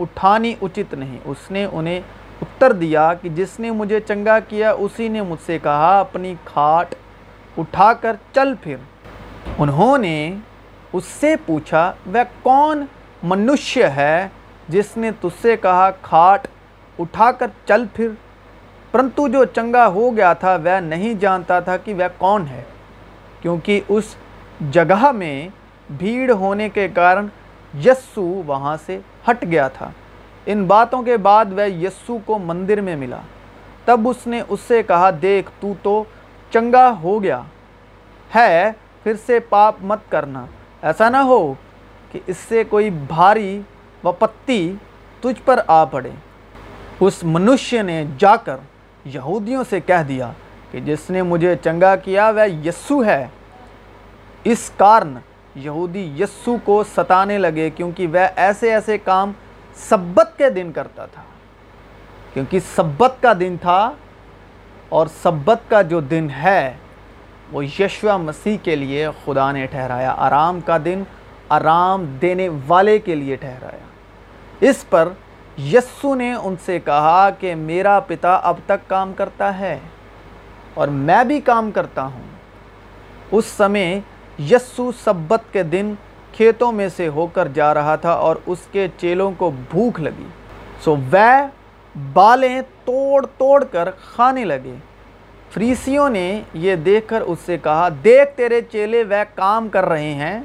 اٹھانی 0.00 0.54
اچت 0.62 0.94
نہیں۔ 0.94 1.18
اس 1.24 1.50
نے 1.50 1.66
انہیں 1.72 2.00
اتر 2.42 2.72
دیا 2.72 3.12
کہ 3.14 3.28
جس 3.28 3.58
نے 3.60 3.70
مجھے 3.70 4.00
چنگا 4.00 4.38
کیا، 4.48 4.70
اسی 4.72 5.08
نے 5.08 5.22
مجھ 5.22 5.40
سے 5.46 5.58
کہا، 5.62 5.98
اپنی 6.00 6.34
کھاٹ 6.44 6.94
اٹھا 7.58 7.92
کر 7.92 8.16
چل 8.34 8.54
پھر۔ 8.62 8.76
انہوں 9.58 9.98
نے 9.98 10.16
اس 10.92 11.04
سے 11.20 11.34
پوچھا، 11.46 11.92
وہ 12.06 12.22
کون 12.42 12.84
منشیہ 13.22 13.86
ہے 13.96 14.28
جس 14.68 14.96
نے 14.96 15.10
تجھ 15.20 15.42
سے 15.42 15.56
کہا، 15.56 15.90
کھاٹ 16.02 16.46
اٹھا 16.98 17.30
کر 17.32 17.46
چل 17.66 17.84
پھر؟ 17.94 18.08
پرنتو 18.90 19.28
جو 19.28 19.44
چنگا 19.44 19.86
ہو 19.86 20.16
گیا 20.16 20.32
تھا، 20.32 20.56
وہ 20.64 20.80
نہیں 20.80 21.14
جانتا 21.14 21.60
تھا 21.60 21.76
کہ 21.76 21.94
وہ 21.94 22.08
کون 22.18 22.46
ہے، 22.50 22.62
کیونکہ 23.40 23.80
اس 23.88 24.14
جگہ 24.70 25.10
میں 25.12 25.48
بھیڑ 25.98 26.30
ہونے 26.32 26.68
کے 26.68 26.88
کارن 26.94 27.26
یسو 27.84 28.42
وہاں 28.46 28.76
سے 28.86 28.98
ہٹ 29.30 29.44
گیا 29.44 29.68
تھا۔ 29.68 29.90
ان 30.46 30.64
باتوں 30.64 31.02
کے 31.02 31.16
بعد 31.16 31.44
وہ 31.52 31.70
یسو 31.70 32.18
کو 32.24 32.38
مندر 32.38 32.80
میں 32.80 32.96
ملا۔ 32.96 33.18
تب 33.84 34.08
اس 34.08 34.26
نے 34.26 34.42
اس 34.48 34.60
سے 34.60 34.82
کہا، 34.82 35.10
دیکھ، 35.22 35.50
تو 35.60 35.72
تو 35.82 36.04
چنگا 36.50 36.94
ہو 37.02 37.22
گیا۔ 37.22 37.40
ہے، 38.34 38.70
پھر 39.02 39.12
سے 39.26 39.40
پاپ 39.40 39.74
مت 39.80 39.98
کرنا۔ 40.08 40.46
ایسا 40.82 41.08
نہ 41.08 41.16
ہو 41.16 41.54
کہ 42.12 42.20
اس 42.26 42.36
سے 42.36 42.64
کوئی 42.64 42.90
بھاری 42.90 43.62
وپتی 44.04 44.74
تجھ 45.20 45.42
پر 45.44 45.60
آ 45.66 45.84
پڑے۔ 45.84 46.10
اس 47.00 47.24
منشیہ 47.24 47.82
نے 47.82 48.04
جا 48.18 48.36
کر 48.36 48.56
یہودیوں 49.04 49.64
سے 49.70 49.80
کہہ 49.80 50.02
دیا 50.08 50.32
کہ 50.70 50.80
جس 50.80 51.10
نے 51.10 51.22
مجھے 51.22 51.56
چنگا 51.56 51.96
کیا، 51.96 52.30
وہ 52.30 52.50
یسو 52.66 53.04
ہے۔ 53.04 53.26
اس 54.44 54.70
کارن 54.76 55.14
یہودی 55.54 56.14
یسو 56.18 56.56
کو 56.64 56.84
ستانے 56.96 57.38
لگے 57.38 57.70
کیونکہ 57.70 58.06
وہ 58.06 58.26
ایسے 58.36 58.74
ایسے 58.74 58.98
کام 58.98 59.32
سبت 59.74 60.38
کے 60.38 60.50
دن 60.50 60.72
کرتا 60.72 61.06
تھا۔ 61.06 61.22
کیونکہ 62.32 62.60
سبت 62.74 63.14
کا 63.20 63.32
دن 63.40 63.56
تھا 63.60 63.90
اور 64.88 65.06
سبت 65.22 65.58
کا 65.68 65.82
جو 65.82 66.00
دن 66.00 66.28
ہے، 66.30 66.76
وہ 67.52 67.66
یشوہ 67.66 68.16
مسیح 68.16 68.56
کے 68.62 68.76
لیے 68.76 69.08
خدا 69.24 69.52
نے 69.52 69.66
ٹھہرایا۔ 69.66 70.14
آرام 70.18 70.60
کا 70.60 70.78
دن 70.84 71.02
آرام 71.48 72.04
دینے 72.22 72.48
والے 72.66 72.98
کے 72.98 73.14
لیے 73.14 73.36
ٹھہرایا۔ 73.36 73.86
اس 74.60 74.90
پر 74.90 75.08
یسو 75.58 76.14
نے 76.14 76.34
ان 76.34 76.54
سے 76.64 76.80
کہا 76.80 77.30
کہ 77.38 77.54
میرا 77.54 78.00
پتا 78.00 78.34
اب 78.34 78.56
تک 78.66 78.88
کام 78.88 79.12
کرتا 79.12 79.58
ہے 79.58 79.78
اور 80.74 80.88
میں 80.88 81.24
بھی 81.24 81.40
کام 81.40 81.70
کرتا 81.70 82.04
ہوں۔ 82.04 82.22
اس 83.30 83.44
سمے 83.46 84.00
یسو 84.38 84.90
سبت 85.04 85.52
کے 85.52 85.62
دن 85.62 85.94
کھیتوں 86.32 86.72
میں 86.72 86.88
سے 86.96 87.08
ہو 87.08 87.26
کر 87.26 87.48
جا 87.48 87.74
رہا 87.74 87.96
تھا 87.96 88.12
اور 88.12 88.36
اس 88.46 88.58
کے 88.72 88.88
چیلوں 88.98 89.32
کو 89.36 89.50
بھوک 89.70 90.00
لگی۔ 90.00 90.26
سو 90.84 90.96
وہ 91.12 91.46
بالیں 92.12 92.62
توڑ 92.84 93.26
توڑ 93.38 93.64
کر 93.64 93.90
کھانے 93.90 94.44
لگے۔ 94.44 94.74
فریسیوں 95.50 96.10
نے 96.10 96.42
یہ 96.54 96.76
دیکھ 96.76 97.08
کر 97.08 97.20
اس 97.20 97.38
سے 97.46 97.58
کہا، 97.58 97.88
دیکھ 98.04 98.36
تیرے 98.36 98.60
چیلے 98.60 99.04
وہ 99.04 99.24
کام 99.34 99.68
کر 99.68 99.84
رہے 99.84 100.14
ہیں 100.14 100.40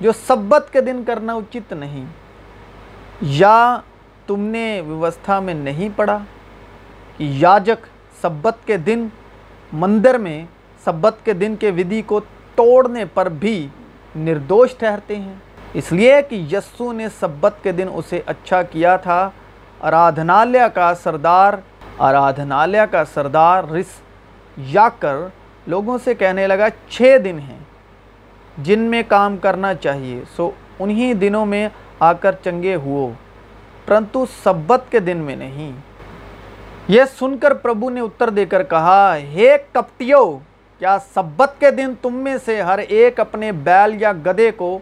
جو 0.00 0.12
سبت 0.26 0.72
کے 0.72 0.80
دن 0.80 1.02
کرنا 1.06 1.34
اچت 1.34 1.72
نہیں۔ 1.72 2.04
یا 3.20 3.80
تم 4.26 4.40
نے 4.40 4.80
ویوستھا 4.80 5.40
میں 5.40 5.54
نہیں 5.54 5.88
پڑھا 5.96 6.18
کہ 7.16 7.24
یاجک 7.24 7.86
سبت 8.22 8.66
کے 8.66 8.76
دن، 8.76 9.06
مندر 9.72 10.18
میں 10.18 10.46
سبت 10.84 11.16
کے 11.24 11.32
دن 11.32 11.56
کے 11.56 11.70
ودھی 11.70 12.02
کو 12.02 12.20
توڑنے 12.56 13.04
پر 13.14 13.28
بھی 13.28 13.68
نردوش 14.16 14.76
ٹھہرتے 14.78 15.16
ہیں۔ 15.16 15.34
اس 15.74 15.92
لیے 15.92 16.14
کہ 16.28 16.34
یسو 16.34 16.92
نے 16.92 17.06
سبت 17.20 17.54
کے 17.62 17.72
دن 17.72 17.88
اسے 17.94 18.20
اچھا 18.26 18.62
کیا 18.62 18.96
تھا۔ 18.96 19.30
ارادھنالیہ 19.82 20.68
کا 20.74 20.92
سردار 20.94 21.54
ارادھنالیہ 21.98 22.86
کا 22.90 23.04
سردار 23.14 23.64
رس 23.64 24.00
یا 24.56 24.88
کر 24.98 25.16
لوگوں 25.66 25.98
سے 26.04 26.14
کہنے 26.14 26.46
لگا، 26.46 26.66
چھ 26.88 27.16
دن 27.24 27.38
ہیں۔ 27.38 27.58
جن 28.58 28.78
میں 28.78 29.02
کام 29.08 29.36
کرنا 29.36 29.74
چاہیے، 29.74 30.22
سو 30.36 30.50
انہی 30.78 31.12
دنوں 31.14 31.46
میں 31.46 31.68
آ 32.00 32.12
کر 32.12 32.32
چنگے 32.44 32.74
ہو 32.74 33.12
پرنتو 33.86 34.24
سبت 34.44 34.82
کے 34.90 34.98
دن 34.98 35.16
میں 35.16 35.36
نہیں۔ 35.36 35.72
یہ 36.88 37.02
سن 37.18 37.38
کر 37.38 37.54
پربھو 37.54 37.90
نے 37.90 38.00
اتر 38.00 38.30
دے 38.30 38.46
کر 38.46 38.62
کہا، 38.62 39.16
ہے 39.16 39.56
کپٹیو! 39.72 40.38
کیا 40.80 40.96
سبت 41.14 41.52
کے 41.60 41.70
دن 41.70 41.92
تم 42.02 42.14
میں 42.24 42.36
سے 42.44 42.60
ہر 42.62 42.78
ایک 42.78 43.20
اپنے 43.20 43.50
بیل 43.66 43.94
یا 44.02 44.12
گدے 44.26 44.50
کو 44.56 44.78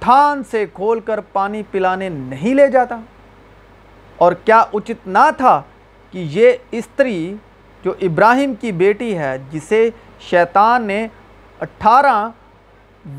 تھان 0.00 0.42
سے 0.50 0.64
کھول 0.74 1.00
کر 1.00 1.20
پانی 1.32 1.62
پلانے 1.70 2.08
نہیں 2.08 2.54
لے 2.54 2.68
جاتا؟ 2.70 2.98
اور 4.16 4.32
کیا 4.44 4.60
اچت 4.72 5.06
نہ 5.06 5.28
تھا 5.36 5.60
کہ 6.14 6.24
یہ 6.30 6.52
استری 6.78 7.34
جو 7.84 7.94
ابراہیم 8.02 8.54
کی 8.60 8.72
بیٹی 8.72 9.16
ہے، 9.18 9.36
جسے 9.50 9.88
شیطان 10.28 10.86
نے 10.86 11.06
اٹھارہ 11.60 12.16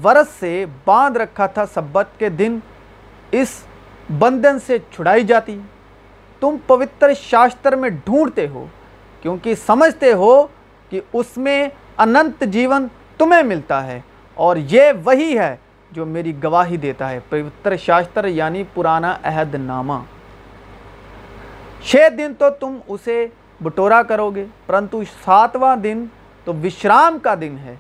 ورس 0.04 0.28
سے 0.40 0.66
باندھ 0.86 1.18
رکھا 1.18 1.46
تھا 1.48 1.66
سبت 1.74 2.20
کے 2.20 2.30
دن 2.30 2.58
اس 3.32 3.60
بندن 4.20 4.60
سے 4.68 4.78
چھڑائی 4.92 5.24
جاتی؟ 5.24 5.60
تم 6.42 6.56
پوتر 6.68 7.14
شاستر 7.22 7.76
میں 7.76 7.90
ڈھونڈتے 7.90 8.48
ہو، 8.48 8.66
کیونکہ 9.22 9.56
سمجھتے 9.66 10.14
ہو 10.14 10.36
کہ 10.90 11.02
اس 11.14 11.38
میں 11.38 11.70
انت 11.98 12.44
جیون 12.44 12.88
تمہیں 13.18 13.44
ملتا 13.44 13.88
ہے 13.88 14.02
اور 14.34 14.56
یہ 14.56 14.82
وہی 15.04 15.40
ہے 15.40 15.56
جو 15.92 16.06
میری 16.06 16.44
گواہی 16.44 16.78
دیتا 16.78 17.10
ہے، 17.10 17.20
پوتر 17.30 17.78
شاستر 17.78 18.26
یعنی 18.26 18.64
پرانا 18.74 19.18
عہد 19.24 19.56
نامہ۔ 19.56 19.94
چھ 21.84 21.96
دن 22.18 22.34
تو 22.38 22.50
تم 22.50 22.78
اسے 22.88 23.28
بٹورا 23.62 24.04
کرو 24.04 24.30
گے 24.30 24.46
پرنتو 24.66 25.04
ساتواں 25.26 25.76
دن 25.76 26.06
تو 26.44 26.54
وشرام 26.54 27.18
کا 27.20 27.36
دن 27.42 27.56
ہے۔ 27.66 27.76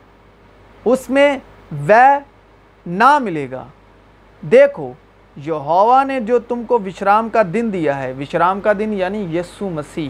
اس 0.85 1.09
میں 1.09 1.37
وہ 1.71 2.19
نہ 2.85 3.19
ملے 3.19 3.51
گا۔ 3.51 3.65
دیکھو 4.41 4.93
یہوہ 5.35 6.03
نے 6.03 6.19
جو 6.19 6.39
تم 6.39 6.63
کو 6.63 6.79
وشرام 6.79 7.29
کا 7.29 7.41
دن 7.53 7.69
دیا 7.73 8.03
ہے، 8.03 8.13
وشرام 8.19 8.61
کا 8.61 8.73
دن 8.79 8.93
یعنی 8.93 9.37
یسو 9.37 9.69
مسیح۔ 9.69 10.09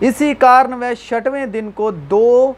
اسی 0.00 0.34
کارن 0.34 0.72
وہ 0.72 0.94
شٹویں 0.94 1.46
دن 1.46 1.70
کو 1.74 1.90
دو 1.90 2.52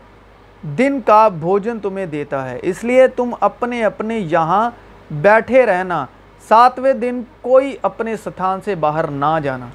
دن 0.62 1.00
کا 1.00 1.28
بھوجن 1.28 1.80
تمہیں 1.80 2.06
دیتا 2.06 2.50
ہے۔ 2.50 2.58
اس 2.62 2.84
لیے 2.84 3.06
تم 3.06 3.34
اپنے 3.40 3.84
اپنے 3.84 4.18
یہاں 4.18 4.70
بیٹھے 5.10 5.66
رہنا۔ 5.66 6.06
ساتویں 6.48 6.92
دن 6.92 7.22
کوئی 7.40 7.76
اپنے 7.82 8.16
ستھان 8.16 8.60
سے 8.64 8.74
باہر 8.74 9.08
نہ 9.08 9.38
جانا۔ 9.42 9.66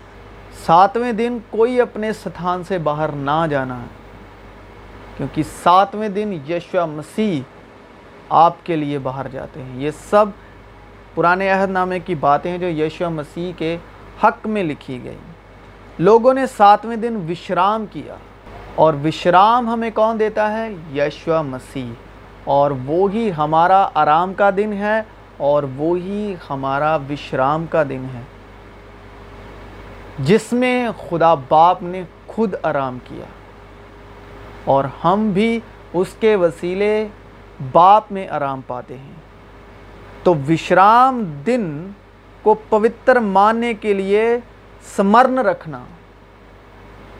ساتویں 0.65 1.11
دن 1.11 1.37
کوئی 1.49 1.81
اپنے 1.81 2.13
ستھان 2.13 2.63
سے 2.63 2.77
باہر 2.77 3.09
نہ 3.09 3.45
جانا۔ 3.49 3.79
کیونکہ 5.17 5.43
ساتویں 5.63 6.09
دن 6.09 6.39
یشوہ 6.49 6.85
مسیح 6.85 7.41
آپ 8.29 8.65
کے 8.65 8.75
لیے 8.75 8.99
باہر 8.99 9.27
جاتے 9.27 9.63
ہیں۔ 9.63 9.81
یہ 9.81 9.91
سب 10.09 10.25
پرانے 11.15 11.49
عہد 11.49 11.69
نامے 11.69 11.99
کی 11.99 12.15
باتیں 12.15 12.51
ہیں 12.51 12.57
جو 12.57 12.67
یشوہ 12.67 13.09
مسیح 13.09 13.51
کے 13.57 13.77
حق 14.23 14.47
میں 14.47 14.63
لکھی 14.63 15.03
گئی۔ 15.03 15.17
لوگوں 15.99 16.33
نے 16.33 16.47
ساتویں 16.47 16.97
دن 16.97 17.25
وشرام 17.29 17.85
کیا 17.91 18.15
اور 18.75 18.93
وشرام 19.03 19.69
ہمیں 19.69 19.89
کون 19.93 20.19
دیتا 20.19 20.57
ہے؟ 20.57 20.69
یشو 20.95 21.43
مسیح۔ 21.43 21.93
اور 22.43 22.71
وہی 22.85 23.31
ہمارا 23.37 23.89
آرام 23.93 24.33
کا 24.33 24.49
دن 24.57 24.73
ہے 24.73 25.01
اور 25.37 25.63
وہی 25.75 26.35
ہمارا 26.49 26.95
وشرام 26.95 27.65
کا 27.69 27.83
دن 27.83 28.05
ہے۔ 28.13 28.21
جس 30.19 30.53
میں 30.53 30.87
خدا 31.09 31.33
باپ 31.33 31.83
نے 31.83 32.03
خود 32.27 32.53
آرام 32.63 32.97
کیا 33.03 33.25
اور 34.65 34.83
ہم 35.03 35.29
بھی 35.29 35.59
اس 35.93 36.07
کے 36.19 36.35
وسیلے 36.35 37.07
باپ 37.71 38.11
میں 38.11 38.27
آرام 38.27 38.61
پاتے 38.67 38.97
ہیں۔ 38.97 39.15
تو 40.23 40.35
وشرام 40.49 41.23
دن 41.45 41.89
کو 42.41 42.55
پوتر 42.69 43.15
ماننے 43.15 43.73
کے 43.73 43.93
لیے 43.93 44.37
سمرن 44.95 45.37
رکھنا 45.37 45.83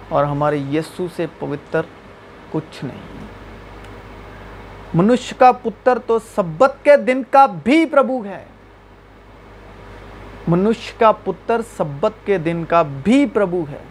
اور 0.10 0.24
ہمارے 0.24 0.58
یسو 0.58 1.08
سے 1.16 1.26
پوتر 1.40 1.82
کچھ 2.52 2.86
نہیں۔ 2.86 3.18
منش 4.94 5.34
کا 5.38 5.52
پتر 5.52 5.98
تو 6.06 6.20
سبت 6.36 6.76
کے 6.84 6.98
دن 6.98 7.22
کا 7.32 7.46
بھی 7.46 7.86
پربھو 7.86 8.26
ہے۔ 8.26 8.46
منش 10.48 10.94
کا 10.94 11.12
پتر 11.12 11.62
سبت 11.78 12.12
کے 12.26 12.38
دن 12.38 12.64
کا 12.70 12.84
بھی 13.04 13.26
پربھو 13.26 13.64
ہے۔ 13.72 13.84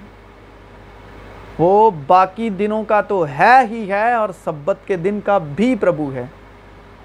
وہ 1.58 1.90
باقی 2.06 2.50
دنوں 2.50 2.84
کا 2.84 3.00
تو 3.00 3.26
ہے 3.26 3.66
ہی 3.70 3.92
ہے 3.92 4.12
اور 4.12 4.28
سبت 4.44 4.76
کے 4.86 4.96
دن 4.96 5.20
کا 5.24 5.38
بھی 5.38 5.76
پربھو 5.76 6.12
ہے۔ 6.12 6.26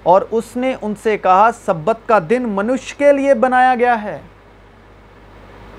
اور 0.02 0.22
اس 0.30 0.56
نے 0.56 0.74
ان 0.82 0.94
سے 1.02 1.18
کہا، 1.18 1.50
سبت 1.64 1.96
کا 2.06 2.18
دن 2.30 2.42
منش 2.42 2.94
کے 2.94 3.12
لیے 3.12 3.34
بنایا 3.34 3.74
گیا 3.74 4.02
ہے۔ 4.02 4.20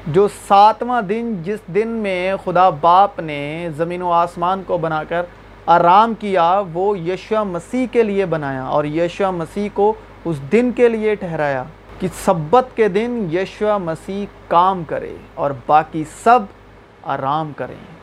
جو 0.07 0.27
ساتواں 0.47 1.01
دن 1.01 1.35
جس 1.43 1.59
دن 1.75 1.87
میں 1.87 2.33
خدا 2.43 2.69
باپ 2.69 3.19
نے 3.19 3.69
زمین 3.77 4.01
و 4.01 4.11
آسمان 4.11 4.63
کو 4.67 4.77
بنا 4.77 5.03
کر 5.03 5.23
آرام 5.65 6.13
کیا، 6.19 6.61
وہ 6.73 6.99
یشوع 6.99 7.43
مسیح 7.43 7.87
کے 7.91 8.03
لیے 8.03 8.25
بنایا 8.25 8.63
اور 8.63 8.85
یشوع 8.85 9.31
مسیح 9.31 9.69
کو 9.73 9.93
اس 10.25 10.37
دن 10.51 10.71
کے 10.71 10.89
لیے 10.89 11.15
ٹھہرایا 11.15 11.63
کہ 11.99 12.07
سبت 12.25 12.77
کے 12.77 12.87
دن 12.87 13.29
یشوع 13.33 13.77
مسیح 13.77 14.25
کام 14.47 14.83
کرے 14.83 15.15
اور 15.33 15.51
باقی 15.67 16.03
سب 16.23 16.39
آرام 17.03 17.51
کریں۔ 17.57 17.93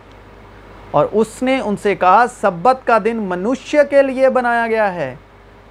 اور 0.90 1.07
اس 1.12 1.42
نے 1.42 1.61
ان 1.61 1.76
سے 1.76 1.95
کہا، 1.95 2.25
سبت 2.40 2.87
کا 2.87 2.99
دن 3.04 3.16
منشیہ 3.16 3.80
کے 3.90 4.02
لیے 4.02 4.28
بنایا 4.28 4.66
گیا 4.66 4.95
ہے، 4.95 5.14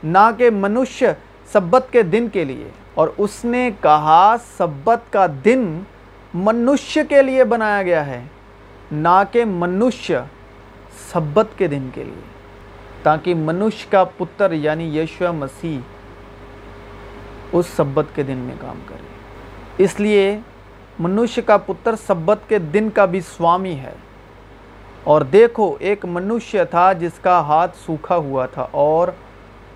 نہ 0.04 0.32
کہ 0.38 0.50
منشیہ 0.50 1.08
سبت 1.52 1.88
کے 1.92 2.04
دن 2.04 2.28
کے 2.34 2.46
لیے۔ 2.46 2.70
اور 2.94 3.08
اس 3.18 3.46
نے 3.46 3.72
کہا، 3.82 4.36
سبت 4.58 5.14
کا 5.14 5.28
دن 5.46 5.80
منشیہ 6.34 7.04
کے 7.10 7.22
لیے 7.22 7.44
بنایا 7.44 7.84
گیا 7.84 8.06
ہے، 8.06 8.24
نہ 8.92 9.24
کہ 9.32 9.46
منشیہ 9.46 10.18
سبت 11.12 11.48
کے 11.58 11.68
دن 11.68 11.90
کے 11.94 12.04
لیے۔ 12.04 12.40
تاکہ 13.04 13.36
منش 13.36 13.86
کا 13.86 14.04
پتر 14.04 14.52
یعنی 14.52 15.00
یشو 15.00 15.34
مسیح 15.34 15.80
اس 17.52 17.66
سبت 17.76 18.06
کے 18.16 18.24
دن 18.24 18.38
میں 18.38 18.56
کام 18.60 18.80
کرے۔ 18.86 19.04
اس 19.84 20.00
لیے 20.00 20.40
منش 21.00 21.40
کا 21.46 21.58
پتر 21.58 21.96
سبت 22.08 22.40
کے 22.48 22.60
دن 22.60 22.90
کا 22.90 23.06
بھی 23.06 23.22
سوامی 23.22 23.76
ہے۔ 23.76 23.94
اور 25.04 25.22
دیکھو، 25.22 25.76
ایک 25.80 26.06
منشیہ 26.06 26.64
تھا 26.70 26.94
جس 26.94 27.20
کا 27.22 27.40
ہاتھ 27.40 27.78
سوکھا 27.86 28.16
ہوا 28.16 28.46
تھا 28.46 28.68
اور 28.72 29.08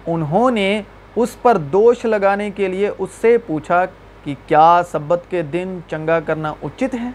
انہوں 0.05 0.51
نے 0.51 0.81
اس 1.15 1.41
پر 1.41 1.57
دوش 1.57 2.05
لگانے 2.05 2.51
کے 2.51 2.67
لیے 2.67 2.91
اس 2.97 3.09
سے 3.21 3.37
پوچھا 3.37 3.85
کہ 4.23 4.33
کیا 4.47 4.81
سبت 4.91 5.23
کے 5.29 5.41
دن 5.41 5.77
چنگا 5.89 6.19
کرنا 6.19 6.53
اچت 6.61 6.93
ہے؟ 6.93 7.09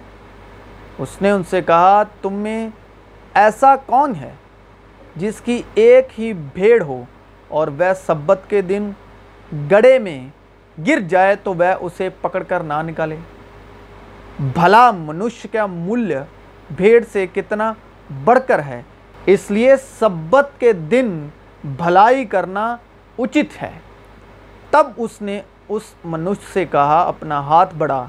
اس 0.98 1.20
نے 1.22 1.30
ان 1.30 1.42
سے 1.50 1.60
کہا، 1.62 2.02
تم 2.22 2.32
میں 2.34 2.68
ایسا 3.34 3.74
کون 3.86 4.14
ہے 4.14 4.32
جس 5.16 5.40
کی 5.40 5.60
ایک 5.74 6.08
ہی 6.18 6.32
بھیڑ 6.54 6.82
ہو 6.82 7.02
اور 7.48 7.68
وہ 7.78 7.92
سبت 8.06 8.40
کے 8.48 8.60
دن 8.62 8.90
گڑے 9.70 9.98
میں 9.98 10.20
گر 10.86 11.00
جائے 11.08 11.34
تو 11.42 11.54
وہ 11.54 11.72
اسے 11.80 12.08
پکڑ 12.20 12.42
کر 12.42 12.62
نہ 12.62 12.82
نکالے؟ 12.86 13.16
بھلا 14.54 14.90
منش 14.90 15.46
کا 15.52 15.66
مولیہ 15.66 16.18
بھیڑ 16.76 17.02
سے 17.12 17.26
کتنا 17.34 17.72
بڑھ 18.24 18.38
کر 18.46 18.62
ہے، 18.62 18.80
اس 19.26 19.50
لیے 19.50 19.74
سبت 19.98 20.50
کے 20.58 20.72
دن 20.90 21.08
بھلائی 21.64 22.24
کرنا 22.24 22.64
اچت 23.18 23.62
ہے۔ 23.62 23.70
تب 24.70 24.86
اس 24.96 25.20
نے 25.22 25.40
اس 25.68 25.82
منش 26.04 26.52
سے 26.52 26.64
کہا، 26.64 27.02
اپنا 27.08 27.40
ہاتھ 27.40 27.74
بڑھا۔ 27.74 28.06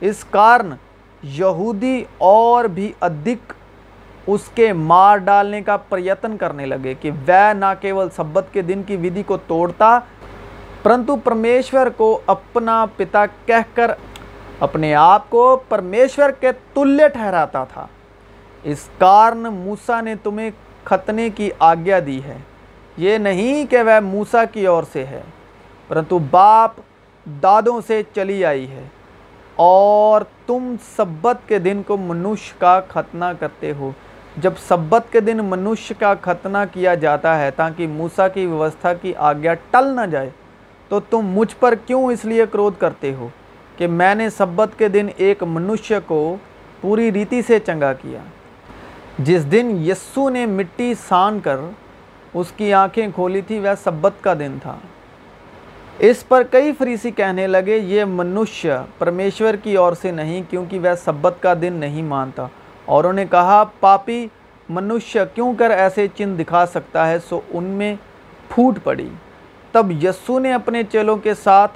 اس 0.00 0.24
کارن 0.30 0.74
یہودی 1.22 2.04
اور 2.18 2.64
بھی 2.64 2.92
ادھک 3.00 3.52
اس 4.26 4.40
کے 4.54 4.72
مار 4.72 5.16
ڈالنے 5.16 5.62
کا 5.62 5.76
پریتن 5.76 6.36
کرنے 6.36 6.66
لگے 6.66 6.94
کہ 7.00 7.10
وہ 7.10 7.52
نہ 7.54 7.72
کیول 7.80 8.08
سبت 8.16 8.46
کے 8.52 8.62
دن 8.62 8.82
کی 8.82 8.96
ودھی 8.96 9.22
کو 9.22 9.36
توڑتا، 9.46 9.98
پرنتو 10.82 11.16
پرمیشور 11.16 11.86
کو 11.86 12.20
اپنا 12.26 12.84
پتا 12.96 13.24
کہہ 13.46 13.74
کر 13.74 13.90
اپنے 14.60 14.94
آپ 14.94 15.30
کو 15.30 15.60
پرمیشور 15.68 16.30
کے 16.30 16.52
تلیہ 16.74 17.08
ٹھہراتا 17.08 17.64
تھا۔ 17.64 17.86
اس 18.62 18.88
کارن 18.98 19.38
موسیٰ 19.38 20.02
نے 20.02 20.14
تمہیں 20.22 20.50
ختنے 20.84 21.30
کی 21.30 21.50
آگیا 21.58 21.98
دی 22.06 22.22
ہے۔ 22.24 22.36
یہ 22.96 23.18
نہیں 23.18 23.70
کہ 23.70 23.82
وہ 23.82 24.00
موسیٰ 24.02 24.44
کی 24.52 24.66
اور 24.66 24.82
سے 24.92 25.04
ہے، 25.06 25.22
پرنتو 25.88 26.18
باپ 26.18 26.70
دادوں 27.42 27.80
سے 27.86 28.02
چلی 28.14 28.44
آئی 28.44 28.70
ہے 28.70 28.84
اور 29.56 30.22
تم 30.46 30.74
سبت 30.96 31.36
کے 31.46 31.58
دن 31.58 31.82
کو 31.86 31.96
منش 31.96 32.52
کا 32.58 32.80
ختنہ 32.88 33.24
کرتے 33.40 33.72
ہو۔ 33.78 33.90
جب 34.36 34.52
سبت 34.68 35.12
کے 35.12 35.20
دن 35.20 35.38
منش 35.44 35.92
کا 35.98 36.14
ختنہ 36.20 36.58
کیا 36.72 36.94
جاتا 36.94 37.38
ہے 37.38 37.50
تاکہ 37.50 37.86
موسیٰ 37.86 38.26
کی 38.34 38.46
ویوستھا 38.46 38.94
کی 38.94 39.14
آگیا 39.16 39.54
ٹل 39.70 39.86
نہ 39.86 40.06
جائے، 40.10 40.30
تو 40.88 41.00
تم 41.00 41.26
مجھ 41.26 41.54
پر 41.60 41.74
کیوں 41.86 42.12
اس 42.12 42.24
لیے 42.24 42.44
کرودھ 42.50 42.80
کرتے 42.80 43.14
ہو 43.14 43.28
کہ 43.76 43.86
میں 43.86 44.14
نے 44.14 44.30
سبت 44.30 44.78
کے 44.78 44.88
دن 44.88 45.06
ایک 45.16 45.42
منشیہ 45.42 45.96
کو 46.06 46.36
پوری 46.80 47.12
ریتی 47.12 47.42
سے 47.42 47.58
چنگا 47.58 47.92
کیا؟ 47.92 48.20
جس 49.18 49.52
دن 49.52 49.76
یسو 49.86 50.28
نے 50.28 50.46
مٹی 50.46 50.94
سان 51.08 51.40
کر 51.40 51.56
اس 52.34 52.46
کی 52.56 52.72
آنکھیں 52.72 53.08
کھولی 53.14 53.40
تھی، 53.40 53.58
وہ 53.58 53.74
سبت 53.84 54.12
کا 54.20 54.34
دن 54.34 54.58
تھا۔ 54.62 54.76
اس 56.00 56.28
پر 56.28 56.42
کئی 56.42 56.72
فریسی 56.78 57.10
کہنے 57.10 57.46
لگے، 57.46 57.76
یہ 57.76 58.04
منشیہ 58.04 58.72
پرمیشور 58.98 59.54
کی 59.54 59.76
اور 59.76 59.92
سے 59.92 60.10
نہیں، 60.10 60.42
کیونکہ 60.50 60.78
وہ 60.78 60.94
سبت 61.04 61.34
کا 61.40 61.54
دن 61.60 61.72
نہیں 61.72 62.02
مانتا۔ 62.02 62.46
اور 62.84 63.04
انہوں 63.04 63.12
نے 63.12 63.24
کہا، 63.30 63.64
پاپی 63.80 64.28
منشیہ 64.68 65.20
کیوں 65.34 65.54
کر 65.58 65.70
ایسے 65.70 66.06
چن 66.14 66.38
دکھا 66.38 66.66
سکتا 66.66 67.08
ہے؟ 67.08 67.18
سو 67.28 67.40
ان 67.50 67.64
میں 67.64 67.94
پھوٹ 68.48 68.78
پڑی۔ 68.84 69.08
تب 69.72 70.04
یسو 70.04 70.38
نے 70.38 70.52
اپنے 70.52 70.82
چیلوں 70.82 71.16
کے 71.16 71.34
ساتھ 71.34 71.72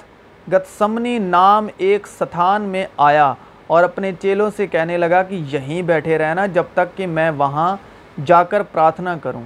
گتسمنی 0.51 1.19
نام 1.19 1.67
ایک 1.77 2.07
ستھان 2.07 2.61
میں 2.61 2.85
آیا 2.97 3.33
اور 3.67 3.83
اپنے 3.83 4.11
چیلوں 4.21 4.49
سے 4.57 4.67
کہنے 4.67 4.97
لگا 4.97 5.23
کہ 5.23 5.35
یہیں 5.51 5.81
بیٹھے 5.81 6.17
رہنا 6.17 6.45
جب 6.45 6.63
تک 6.73 6.97
کہ 6.97 7.07
میں 7.07 7.31
وہاں 7.31 7.77
جا 8.25 8.43
کر 8.43 8.63
پراتھنا 8.63 9.17
کروں۔ 9.23 9.43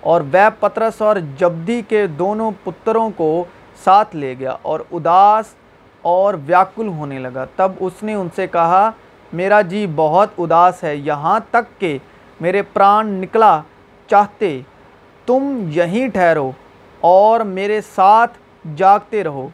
اور 0.00 0.20
وہ 0.32 0.48
پترس 0.60 1.02
اور 1.02 1.16
جبدی 1.38 1.82
کے 1.88 2.06
دونوں 2.06 2.50
پتروں 2.64 3.10
کو 3.16 3.44
ساتھ 3.84 4.16
لے 4.16 4.34
گیا 4.38 4.56
اور 4.62 4.80
اداس 4.92 5.54
اور 6.02 6.34
ویاکل 6.46 6.88
ہونے 6.88 7.18
لگا۔ 7.18 7.44
تب 7.56 7.72
اس 7.80 8.02
نے 8.02 8.14
ان 8.14 8.28
سے 8.36 8.46
کہا، 8.46 8.90
میرا 9.32 9.60
جی 9.60 9.86
بہت 9.96 10.28
اداس 10.38 10.84
ہے، 10.84 10.96
یہاں 10.96 11.40
تک 11.50 11.80
کہ 11.80 11.98
میرے 12.40 12.62
پران 12.62 13.08
نکلا 13.08 13.60
چاہتے، 14.06 14.60
تم 15.26 15.68
یہیں 15.70 16.08
ٹھہرو 16.08 16.50
اور 17.00 17.40
میرے 17.40 17.80
ساتھ 17.94 18.38
جاگتے 18.76 19.24
رہو۔ 19.24 19.48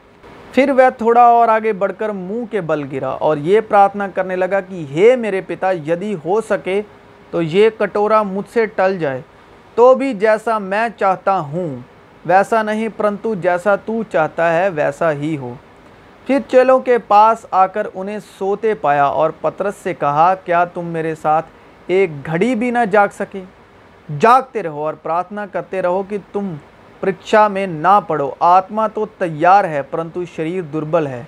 پھر 0.53 0.71
وہ 0.71 0.91
تھوڑا 0.99 1.23
اور 1.23 1.49
آگے 1.49 1.73
بڑھ 1.73 1.93
کر 1.99 2.09
منہ 2.09 2.45
کے 2.51 2.61
بل 2.61 2.85
گرا 2.93 3.09
اور 3.09 3.37
یہ 3.37 3.61
پراتھنا 3.69 4.09
کرنے 4.09 4.37
لگا 4.37 4.61
کہ، 4.61 4.85
ہے 4.91 5.17
میرے 5.17 5.41
پتا، 5.41 5.71
یدی 5.71 6.15
ہو 6.25 6.41
سکے 6.41 6.83
تو 7.31 7.43
یہ 7.43 7.71
کٹورا 7.79 8.23
مجھ 8.23 8.53
سے 8.53 8.67
ٹل 8.67 8.99
جائے۔ 8.99 9.21
تو 9.75 9.95
بھی 9.95 10.15
جیسا 10.15 10.59
میں 10.59 10.89
چاہتا 10.97 11.39
ہوں 11.39 11.77
ویسا 12.27 12.63
نہیں، 12.63 12.89
پرنتو 12.97 13.35
جیسا 13.35 13.77
تو 13.77 14.03
چاہتا 14.03 14.53
ہے، 14.57 14.69
ویسا 14.69 15.13
ہی 15.13 15.37
ہو۔ 15.37 15.55
پھر 16.27 16.39
چلوں 16.49 16.79
کے 16.81 16.99
پاس 16.99 17.47
آ 17.51 17.67
کر 17.67 17.87
انہیں 17.95 18.19
سوتے 18.39 18.75
پایا 18.75 19.05
اور 19.05 19.31
پترس 19.41 19.75
سے 19.83 19.95
کہا، 19.95 20.35
کیا 20.45 20.65
تم 20.65 20.85
میرے 20.85 21.15
ساتھ 21.15 21.47
ایک 21.87 22.11
گھڑی 22.27 22.55
بھی 22.55 22.71
نہ 22.71 22.79
جاگ 22.91 23.09
سکے؟ 23.13 23.43
جاگتے 24.19 24.63
رہو 24.63 24.85
اور 24.85 24.95
پراتھنا 24.95 25.47
کرتے 25.47 25.83
رہو 25.83 26.03
کہ 26.03 26.19
تم 26.33 26.55
پرکشا 27.01 27.49
میں 27.49 27.67
نہ 27.67 28.01
پڑھو 28.07 28.31
آتما 28.41 28.87
تو 28.87 29.07
تیار 29.19 29.65
ہے، 29.65 29.83
پرنتو 29.83 30.25
شریر 30.25 30.63
دربل 30.63 31.07
ہے۔ 31.07 31.23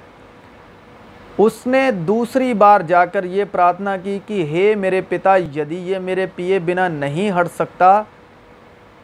اس 1.38 1.66
نے 1.66 1.90
دوسری 1.90 2.54
بار 2.54 2.80
جا 2.80 3.04
کر 3.04 3.24
یہ 3.24 3.44
پراتھنا 3.52 3.96
کی 3.96 4.18
کہ، 4.26 4.44
ہے 4.50 4.74
میرے 4.74 5.00
پتا، 5.08 5.36
یدی 5.36 5.76
یہ 5.76 5.98
میرے 5.98 6.26
پیے 6.34 6.58
بنا 6.58 6.88
نہیں 6.88 7.30
ہٹ 7.30 7.48
سکتا، 7.56 8.02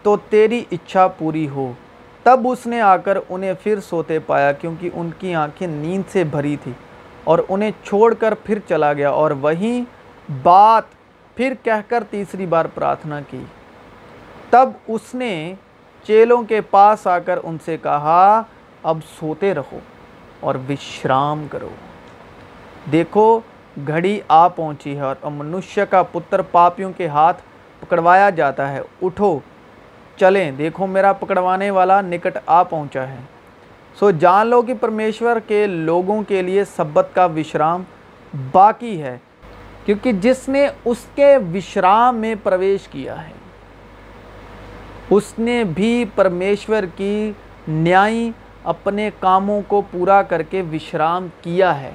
تو 0.02 0.16
تیری 0.16 0.64
اچھا 0.72 1.06
پوری 1.06 1.48
ہو۔ 1.48 1.72
تب 2.24 2.40
اس 2.48 2.66
نے 2.66 2.80
آ 2.80 2.96
کر 2.96 3.18
انہیں 3.28 3.52
پھر 3.62 3.80
سوتے 3.80 4.18
پایا 4.18 4.52
کیونکہ 4.52 4.90
ان 4.94 5.10
کی 5.18 5.34
آنکھیں 5.34 5.68
نیند 5.68 6.02
سے 6.12 6.24
بھری 6.24 6.56
تھی 6.62 6.72
اور 7.24 7.38
انہیں 7.48 7.70
چھوڑ 7.84 8.14
کر 8.14 8.34
پھر 8.34 8.58
چلا 8.68 8.92
گیا 8.92 9.10
اور 9.10 9.30
وہیں 9.30 9.84
بات 10.42 10.82
پھر 11.36 11.52
کہہ 11.62 11.82
کر 11.88 12.04
تیسری 12.10 12.46
بار 12.46 12.64
پراتھنا 12.74 13.20
کی۔ 13.30 13.44
تب 14.50 14.68
اس 14.88 15.14
نے 15.14 15.54
چیلوں 16.06 16.42
کے 16.42 16.60
پاس 16.60 17.06
آ 17.06 17.18
کر 17.18 17.38
ان 17.42 17.56
سے 17.64 17.76
کہا، 17.82 18.42
اب 18.82 18.98
سوتے 19.20 19.54
رہو 19.54 19.78
اور 20.40 20.54
وشرام 20.68 21.46
کرو۔ 21.50 21.70
دیکھو، 22.92 23.40
گھڑی 23.86 24.20
آ 24.28 24.48
پہنچی 24.48 24.96
ہے 24.96 25.02
اور 25.02 25.30
منشیہ 25.30 25.84
کا 25.84 26.02
پتر 26.02 26.42
پاپیوں 26.42 26.92
کے 26.96 27.06
ہاتھ 27.06 27.42
پکڑوایا 27.80 28.30
جاتا 28.30 28.72
ہے۔ 28.72 28.80
اٹھو۔ 29.02 29.38
چلیں، 30.16 30.50
دیکھو 30.50 30.86
میرا 30.86 31.12
پکڑوانے 31.12 31.70
والا 31.70 32.00
نکٹ 32.00 32.38
آ 32.46 32.62
پہنچا 32.62 33.08
ہے۔ 33.08 33.16
سو 33.98 34.10
جان 34.10 34.46
لو 34.46 34.62
کہ 34.62 34.74
پرمیشور 34.80 35.36
کے 35.46 35.66
لوگوں 35.66 36.22
کے 36.22 36.42
لیے 36.42 36.64
سبت 36.64 37.08
کا 37.14 37.24
وشرام 37.24 37.82
باقی 38.52 39.02
ہے، 39.02 39.18
کیونکہ 39.84 40.12
جس 40.12 40.48
نے 40.48 40.68
اس 40.84 40.98
کے 41.14 41.36
وشرام 41.54 42.16
میں 42.16 42.34
پرویش 42.42 42.88
کیا 42.88 43.28
ہے۔ 43.28 43.32
اس 45.10 45.38
نے 45.38 45.64
بھی 45.64 46.04
پرمیشور 46.14 46.82
کی 46.96 47.32
نیائی 47.68 48.30
اپنے 48.64 49.10
کاموں 49.20 49.62
کو 49.68 49.82
پورا 49.90 50.22
کر 50.22 50.42
کے 50.42 50.62
وشرام 50.72 51.26
کیا 51.42 51.80
ہے۔ 51.80 51.92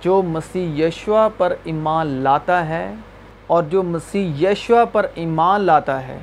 جو 0.00 0.22
مسیح 0.22 0.84
یشوا 0.84 1.28
پر 1.36 1.54
ایمان 1.64 2.06
لاتا 2.06 2.68
ہے 2.68 2.94
اور 3.46 3.62
جو 3.62 3.82
مسیح 3.82 4.48
یشوا 4.48 4.84
پر 4.84 5.06
ایمان 5.14 5.60
لاتا 5.60 6.08
ہے 6.08 6.18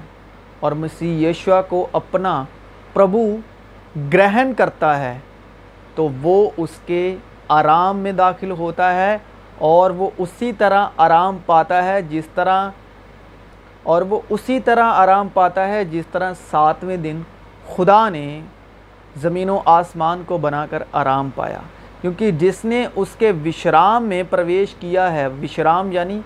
اور 0.62 0.72
مسیح 0.72 1.28
یشوا 1.28 1.62
کو 1.62 1.86
اپنا 1.92 2.44
پربھو 2.94 3.26
گرہن 4.14 4.52
کرتا 4.58 4.98
ہے، 5.00 5.18
تو 5.96 6.08
وہ 6.22 6.50
اس 6.58 6.80
کے 6.86 7.16
آرام 7.48 7.98
میں 7.98 8.12
داخل 8.12 8.52
ہوتا 8.52 8.94
ہے 8.96 9.18
اور 9.70 9.92
وہ 9.92 10.10
اسی 10.18 10.52
طرح 10.58 10.88
آرام 10.98 11.38
پاتا 11.46 11.84
ہے 11.84 12.02
جس 12.02 12.28
طرح، 12.36 12.70
اور 13.84 14.02
وہ 14.02 14.20
اسی 14.30 14.60
طرح 14.60 14.92
آرام 14.94 15.28
پاتا 15.34 15.68
ہے 15.68 15.84
جس 15.86 16.06
طرح 16.12 16.34
ساتویں 16.50 16.98
دن 16.98 17.22
خدا 17.76 18.08
نے 18.10 18.42
زمین 19.22 19.50
و 19.50 19.60
آسمان 19.66 20.22
کو 20.26 20.38
بنا 20.38 20.66
کر 20.70 20.84
آرام 20.92 21.30
پایا۔ 21.36 21.60
کیونکہ 22.02 22.32
جس 22.32 22.64
نے 22.66 22.86
اس 22.96 23.16
کے 23.18 23.32
وشرام 23.46 24.04
میں 24.04 24.22
پرویش 24.30 24.74
کیا 24.80 25.12
ہے، 25.14 25.28
وشرام 25.42 25.92
یعنی 25.92 26.20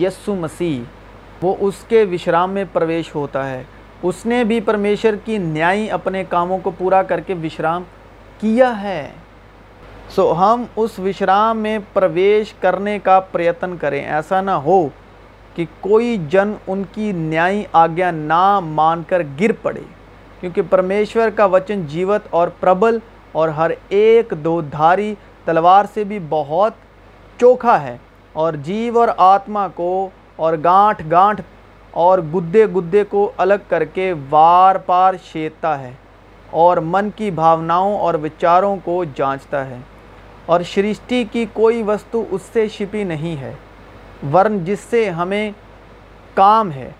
یسو 0.00 0.34
مسیح، 0.34 0.82
وہ 1.42 1.54
اس 1.60 1.84
کے 1.88 2.04
وشرام 2.10 2.50
میں 2.50 2.64
پرویش 2.72 3.14
ہوتا 3.14 3.48
ہے۔ 3.50 3.62
اس 4.02 4.26
نے 4.26 4.44
بھی 4.44 4.60
پرمیشر 4.60 5.14
کی 5.24 5.38
نیائی 5.38 5.90
اپنے 5.90 6.24
کاموں 6.28 6.58
کو 6.58 6.70
پورا 6.78 7.02
کر 7.02 7.20
کے 7.20 7.34
وشرام 7.42 7.82
کیا 8.40 8.82
ہے۔ 8.82 9.10
سو 10.08 10.32
ہم 10.38 10.64
اس 10.76 10.98
وشرام 10.98 11.58
میں 11.58 11.78
پرویش 11.92 12.52
کرنے 12.52 12.98
کا 12.98 13.20
پریتن 13.20 13.76
کریں۔ 13.76 14.04
ایسا 14.04 14.40
نہ 14.40 14.50
ہو 14.50 14.88
کہ 15.54 15.64
کوئی 15.80 16.18
جن 16.28 16.52
ان 16.66 16.82
کی 16.92 17.12
نیائی 17.12 17.64
آگیا 17.72 18.10
نہ 18.10 18.60
مان 18.60 19.02
کر 19.06 19.22
گر 19.40 19.52
پڑے۔ 19.62 19.82
کیونکہ 20.40 20.62
پرمیشور 20.70 21.30
کا 21.30 21.44
وچن 21.44 21.86
جیوت 21.86 22.22
اور 22.30 22.48
پربل 22.60 22.98
اور 23.32 23.48
ہر 23.48 23.70
ایک 23.88 24.32
دو 24.44 24.60
دھاری 24.60 25.14
تلوار 25.44 25.84
سے 25.94 26.04
بھی 26.04 26.18
بہت 26.28 26.72
چوکھا 27.40 27.82
ہے 27.82 27.96
اور 28.32 28.52
جیو 28.52 29.00
اور 29.00 29.08
آتما 29.16 29.68
کو 29.68 30.08
اور 30.36 30.54
گانٹھ 30.64 31.02
گانٹھ 31.10 31.40
اور 32.00 32.18
گدے 32.34 32.66
گدے 32.66 33.02
کو 33.04 33.30
الگ 33.36 33.64
کر 33.68 33.84
کے 33.84 34.12
وار 34.30 34.76
پار 34.86 35.14
شیتتا 35.24 35.78
ہے 35.80 35.92
اور 36.50 36.76
من 36.76 37.08
کی 37.16 37.30
بھاوناؤں 37.30 37.98
اور 37.98 38.14
وچاروں 38.22 38.76
کو 38.84 39.04
جانچتا 39.14 39.66
ہے 39.66 39.78
اور 40.46 40.60
سرشٹی 40.74 41.24
کی 41.32 41.44
کوئی 41.52 41.82
وستو 41.82 42.24
اس 42.30 42.42
سے 42.52 42.66
شپی 42.68 43.04
نہیں 43.04 43.36
ہے 43.40 43.52
ورن 44.32 44.58
جس 44.64 44.80
سے 44.90 45.08
ہمیں 45.10 45.50
کام 46.34 46.70
ہے، 46.72 46.90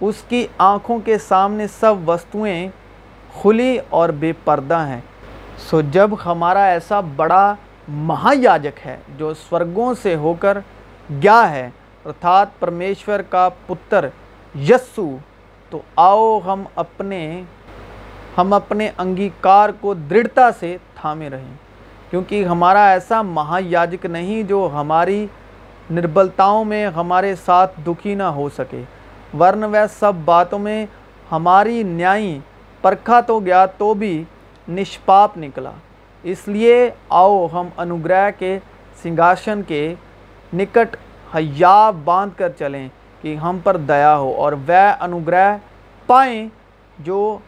اس 0.00 0.22
کی 0.28 0.46
آنکھوں 0.58 0.98
کے 1.04 1.18
سامنے 1.18 1.66
سب 1.80 2.08
وستویں 2.08 2.68
کھلی 3.40 3.78
اور 3.88 4.08
بے 4.08 4.32
پردہ 4.44 4.78
ہیں۔ 4.86 5.00
سو 5.70 5.80
جب 5.92 6.10
ہمارا 6.24 6.64
ایسا 6.64 7.00
بڑا 7.16 7.54
مہا 7.88 8.32
یاجک 8.36 8.86
ہے 8.86 8.96
جو 9.18 9.32
سورگوں 9.34 9.92
سے 10.02 10.14
ہو 10.14 10.34
کر 10.40 10.58
گیا 11.22 11.50
ہے 11.50 11.68
ارتھات 12.04 12.58
پرمیشور 12.60 13.20
کا 13.30 13.48
پتر 13.66 14.08
یسو، 14.68 15.08
تو 15.70 15.80
آؤ 15.96 16.38
ہم 16.44 16.62
اپنے 16.74 17.20
ہم 18.38 18.52
اپنے 18.52 18.88
انگیکار 18.98 19.70
کو 19.80 19.94
دڑھتا 20.10 20.48
سے 20.60 20.76
تھامے 21.00 21.30
رہیں، 21.30 21.54
کیونکہ 22.10 22.44
ہمارا 22.44 22.86
ایسا 22.90 23.20
مہا 23.22 23.58
یاجک 23.62 24.06
نہیں 24.06 24.42
جو 24.42 24.68
ہماری 24.72 25.26
نربلتاؤں 25.90 26.64
میں 26.64 26.86
ہمارے 26.96 27.34
ساتھ 27.44 27.80
دکھی 27.86 28.14
نہ 28.14 28.28
ہو 28.36 28.48
سکے۔ 28.56 28.82
ورن 29.40 29.64
وہ 29.64 29.84
سب 29.98 30.12
باتوں 30.24 30.58
میں 30.58 30.84
ہماری 31.32 31.82
نیائی 31.82 32.38
پرکھا 32.82 33.20
تو 33.20 33.38
گیا 33.40 33.64
تو 33.78 33.92
بھی 33.94 34.22
نشپاپ 34.68 35.36
نکلا۔ 35.38 35.70
اس 36.24 36.46
لیے 36.48 36.90
آؤ 37.08 37.46
ہم 37.52 37.68
انوگرہ 37.76 38.30
کے 38.38 38.58
سنگھاسن 39.02 39.60
کے 39.68 39.94
نکٹ 40.54 40.96
حیا 41.34 41.90
باندھ 42.04 42.38
کر 42.38 42.48
چلیں 42.58 42.88
کہ 43.22 43.36
ہم 43.36 43.58
پر 43.62 43.76
دیا 43.76 44.16
ہو 44.16 44.34
اور 44.36 44.52
وہ 44.68 44.94
انوگرہ 45.00 45.56
پائیں 46.06 46.48
جو 46.98 47.38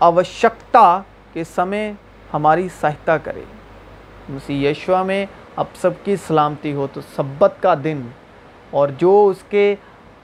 آوشکتا 0.00 1.00
کے 1.32 1.44
سمے 1.44 1.92
ہماری 2.32 2.68
سہایتا 2.80 3.18
کرے۔ 3.18 3.42
مسیح 4.28 4.68
یشوا 4.68 5.02
میں 5.02 5.26
اب 5.56 5.66
سب 5.74 5.90
کی 6.04 6.16
سلامتی 6.16 6.72
ہو 6.72 6.86
تو 6.92 7.00
سبت 7.16 7.54
کا 7.60 7.74
دن 7.84 8.02
اور 8.70 8.88
جو 8.88 9.26
اس 9.26 9.42
کے 9.50 9.74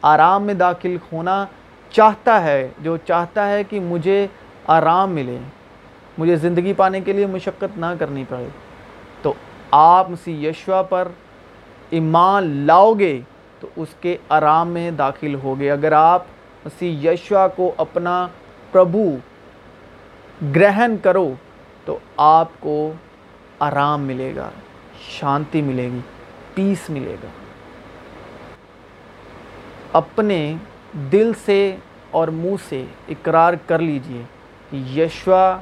آرام 0.03 0.43
میں 0.43 0.55
داخل 0.55 0.97
ہونا 1.13 1.45
چاہتا 1.91 2.43
ہے، 2.45 2.69
جو 2.79 2.97
چاہتا 2.97 3.49
ہے 3.51 3.65
کہ 3.65 3.81
مجھے 3.81 4.27
آرام 4.67 5.11
ملے، 5.11 5.39
مجھے 6.19 6.37
زندگی 6.37 6.73
پانے 6.73 7.01
کے 7.01 7.13
لیے 7.13 7.27
مشقت 7.27 7.79
نہ 7.79 7.87
کرنی 7.99 8.25
پڑے۔ 8.29 8.49
تو 9.23 9.33
آپ 9.71 10.11
مسیح 10.11 10.49
یشوا 10.49 10.83
پر 10.83 11.09
ایمان 11.93 12.47
لاؤ 12.67 12.93
گے 12.93 13.21
تو 13.61 13.69
اس 13.77 13.89
کے 14.01 14.17
آرام 14.29 14.69
میں 14.69 14.91
داخل 14.91 15.35
ہوگے 15.35 15.71
اگر 15.71 15.93
آپ 15.93 16.23
مسیح 16.65 17.11
یشوا 17.11 17.49
کو 17.49 17.73
اپنا 17.77 18.27
پربھو 18.73 19.17
گرہن 20.55 20.97
کرو 21.03 21.33
تو 21.85 21.99
آپ 22.17 22.49
کو 22.61 22.93
آرام 23.59 24.01
ملے 24.01 24.33
گا، 24.37 24.49
شانتی 25.09 25.63
ملے 25.63 25.89
گی 25.93 26.01
پیس 26.55 26.91
ملے 26.91 27.17
گا۔ 27.23 27.29
اپنے 29.93 30.55
دل 31.13 31.33
سے 31.45 31.77
اور 32.11 32.29
منہ 32.29 32.57
سے 32.69 32.85
اقرار 33.09 33.55
کر 33.67 33.79
لیجیے 33.79 34.23
کہ 34.71 34.77
یشوا 34.77 35.57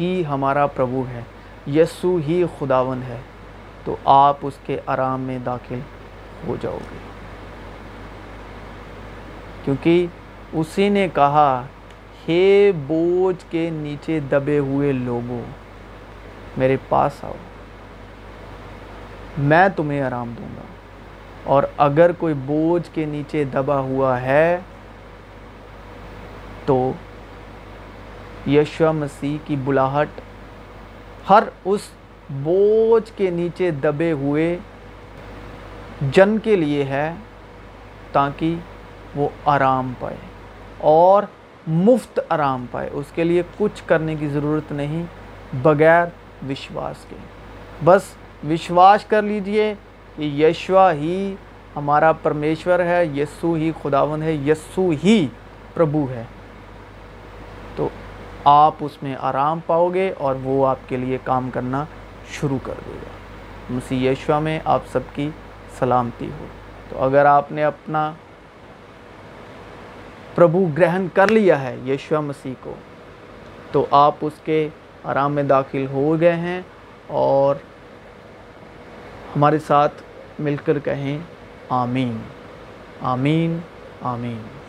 ہی 0.00 0.22
ہمارا 0.28 0.66
پربھو 0.66 1.04
ہے 1.14 1.22
یسو 1.66 2.18
ہی 2.28 2.44
خداون 2.58 3.00
ہے۔ 3.08 3.20
تو 3.84 3.96
آپ 4.04 4.36
اس 4.42 4.54
کے 4.66 4.80
آرام 4.86 5.20
میں 5.20 5.38
داخل 5.38 5.78
ہو 6.46 6.56
جاؤ 6.60 6.78
گے۔ 6.90 6.96
کیونکہ 9.64 10.06
اسی 10.52 10.88
نے 10.88 11.08
کہا، 11.14 11.62
ہے 12.28 12.72
بوجھ 12.86 13.44
کے 13.50 13.70
نیچے 13.70 14.20
دبے 14.20 14.58
ہوئے 14.58 14.92
لوگوں، 14.92 15.42
میرے 16.56 16.76
پاس 16.88 17.24
آؤ، 17.24 17.32
میں 19.38 19.68
تمہیں 19.76 20.02
آرام 20.02 20.32
دوں 20.38 20.48
گا۔ 20.56 20.62
اور 21.44 21.62
اگر 21.76 22.10
کوئی 22.18 22.34
بوجھ 22.34 22.94
کے 22.94 23.04
نیچے 23.04 23.44
دبا 23.44 23.78
ہوا 23.78 24.22
ہے، 24.22 24.58
تو 26.66 26.92
یشوہ 28.46 28.92
مسیح 28.92 29.38
کی 29.46 29.56
بلاہٹ 29.64 30.20
ہر 31.30 31.42
اس 31.64 31.80
بوجھ 32.30 33.12
کے 33.16 33.30
نیچے 33.30 33.70
دبے 33.70 34.12
ہوئے 34.12 34.58
جن 36.12 36.38
کے 36.38 36.56
لیے 36.56 36.84
ہے 36.84 37.12
تاکہ 38.12 38.54
وہ 39.14 39.28
آرام 39.44 39.92
پائے 39.98 40.16
اور 40.78 41.22
مفت 41.66 42.20
آرام 42.28 42.66
پائے۔ 42.70 42.88
اس 42.92 43.06
کے 43.14 43.24
لیے 43.24 43.42
کچھ 43.58 43.82
کرنے 43.86 44.14
کی 44.14 44.28
ضرورت 44.28 44.72
نہیں، 44.72 45.02
بغیر 45.62 46.06
وشواس 46.48 46.96
کے۔ 47.08 47.16
بس 47.84 48.02
وشواس 48.50 49.04
کر 49.04 49.22
لیجیے 49.22 49.74
کہ 50.16 50.22
یشوا 50.22 50.92
ہی 50.92 51.34
ہمارا 51.76 52.12
پرمیشور 52.12 52.78
ہے، 52.78 53.04
یسو 53.04 53.52
ہی 53.52 53.72
خداون 53.82 54.22
ہے، 54.22 54.32
یسو 54.32 54.90
ہی 55.04 55.26
پربھو 55.74 56.06
ہے۔ 56.10 56.24
تو 57.76 57.88
آپ 58.44 58.74
اس 58.80 59.02
میں 59.02 59.16
آرام 59.20 59.58
پاؤ 59.66 59.88
گے 59.88 60.12
اور 60.18 60.34
وہ 60.42 60.66
آپ 60.66 60.88
کے 60.88 60.96
لیے 60.96 61.18
کام 61.24 61.50
کرنا 61.50 61.84
شروع 62.30 62.58
کر 62.62 62.72
دے 62.86 62.92
گا۔ 62.92 63.10
مسیح 63.70 64.10
یشوا 64.10 64.38
میں 64.38 64.60
آپ 64.64 64.82
سب 64.92 65.00
کی 65.14 65.30
سلامتی 65.78 66.30
ہو۔ 66.40 66.46
تو 66.88 67.04
اگر 67.04 67.24
آپ 67.24 67.52
نے 67.52 67.64
اپنا 67.64 68.12
پربھو 70.34 70.66
گرہن 70.78 71.06
کر 71.14 71.28
لیا 71.28 71.60
ہے 71.60 71.76
یشوا 71.86 72.20
مسیح 72.20 72.54
کو، 72.60 72.74
تو 73.72 73.86
آپ 73.90 74.14
اس 74.20 74.32
کے 74.44 74.68
آرام 75.04 75.32
میں 75.32 75.42
داخل 75.42 75.86
ہو 75.86 76.20
گئے 76.20 76.36
ہیں 76.36 76.60
اور 77.06 77.56
ہمارے 79.36 79.58
ساتھ 79.58 80.02
مل 80.38 80.56
کر 80.64 80.78
کہیں 80.78 81.18
آمین۔ 81.68 82.18
آمین۔ 83.00 83.58
آمین۔ 84.02 84.59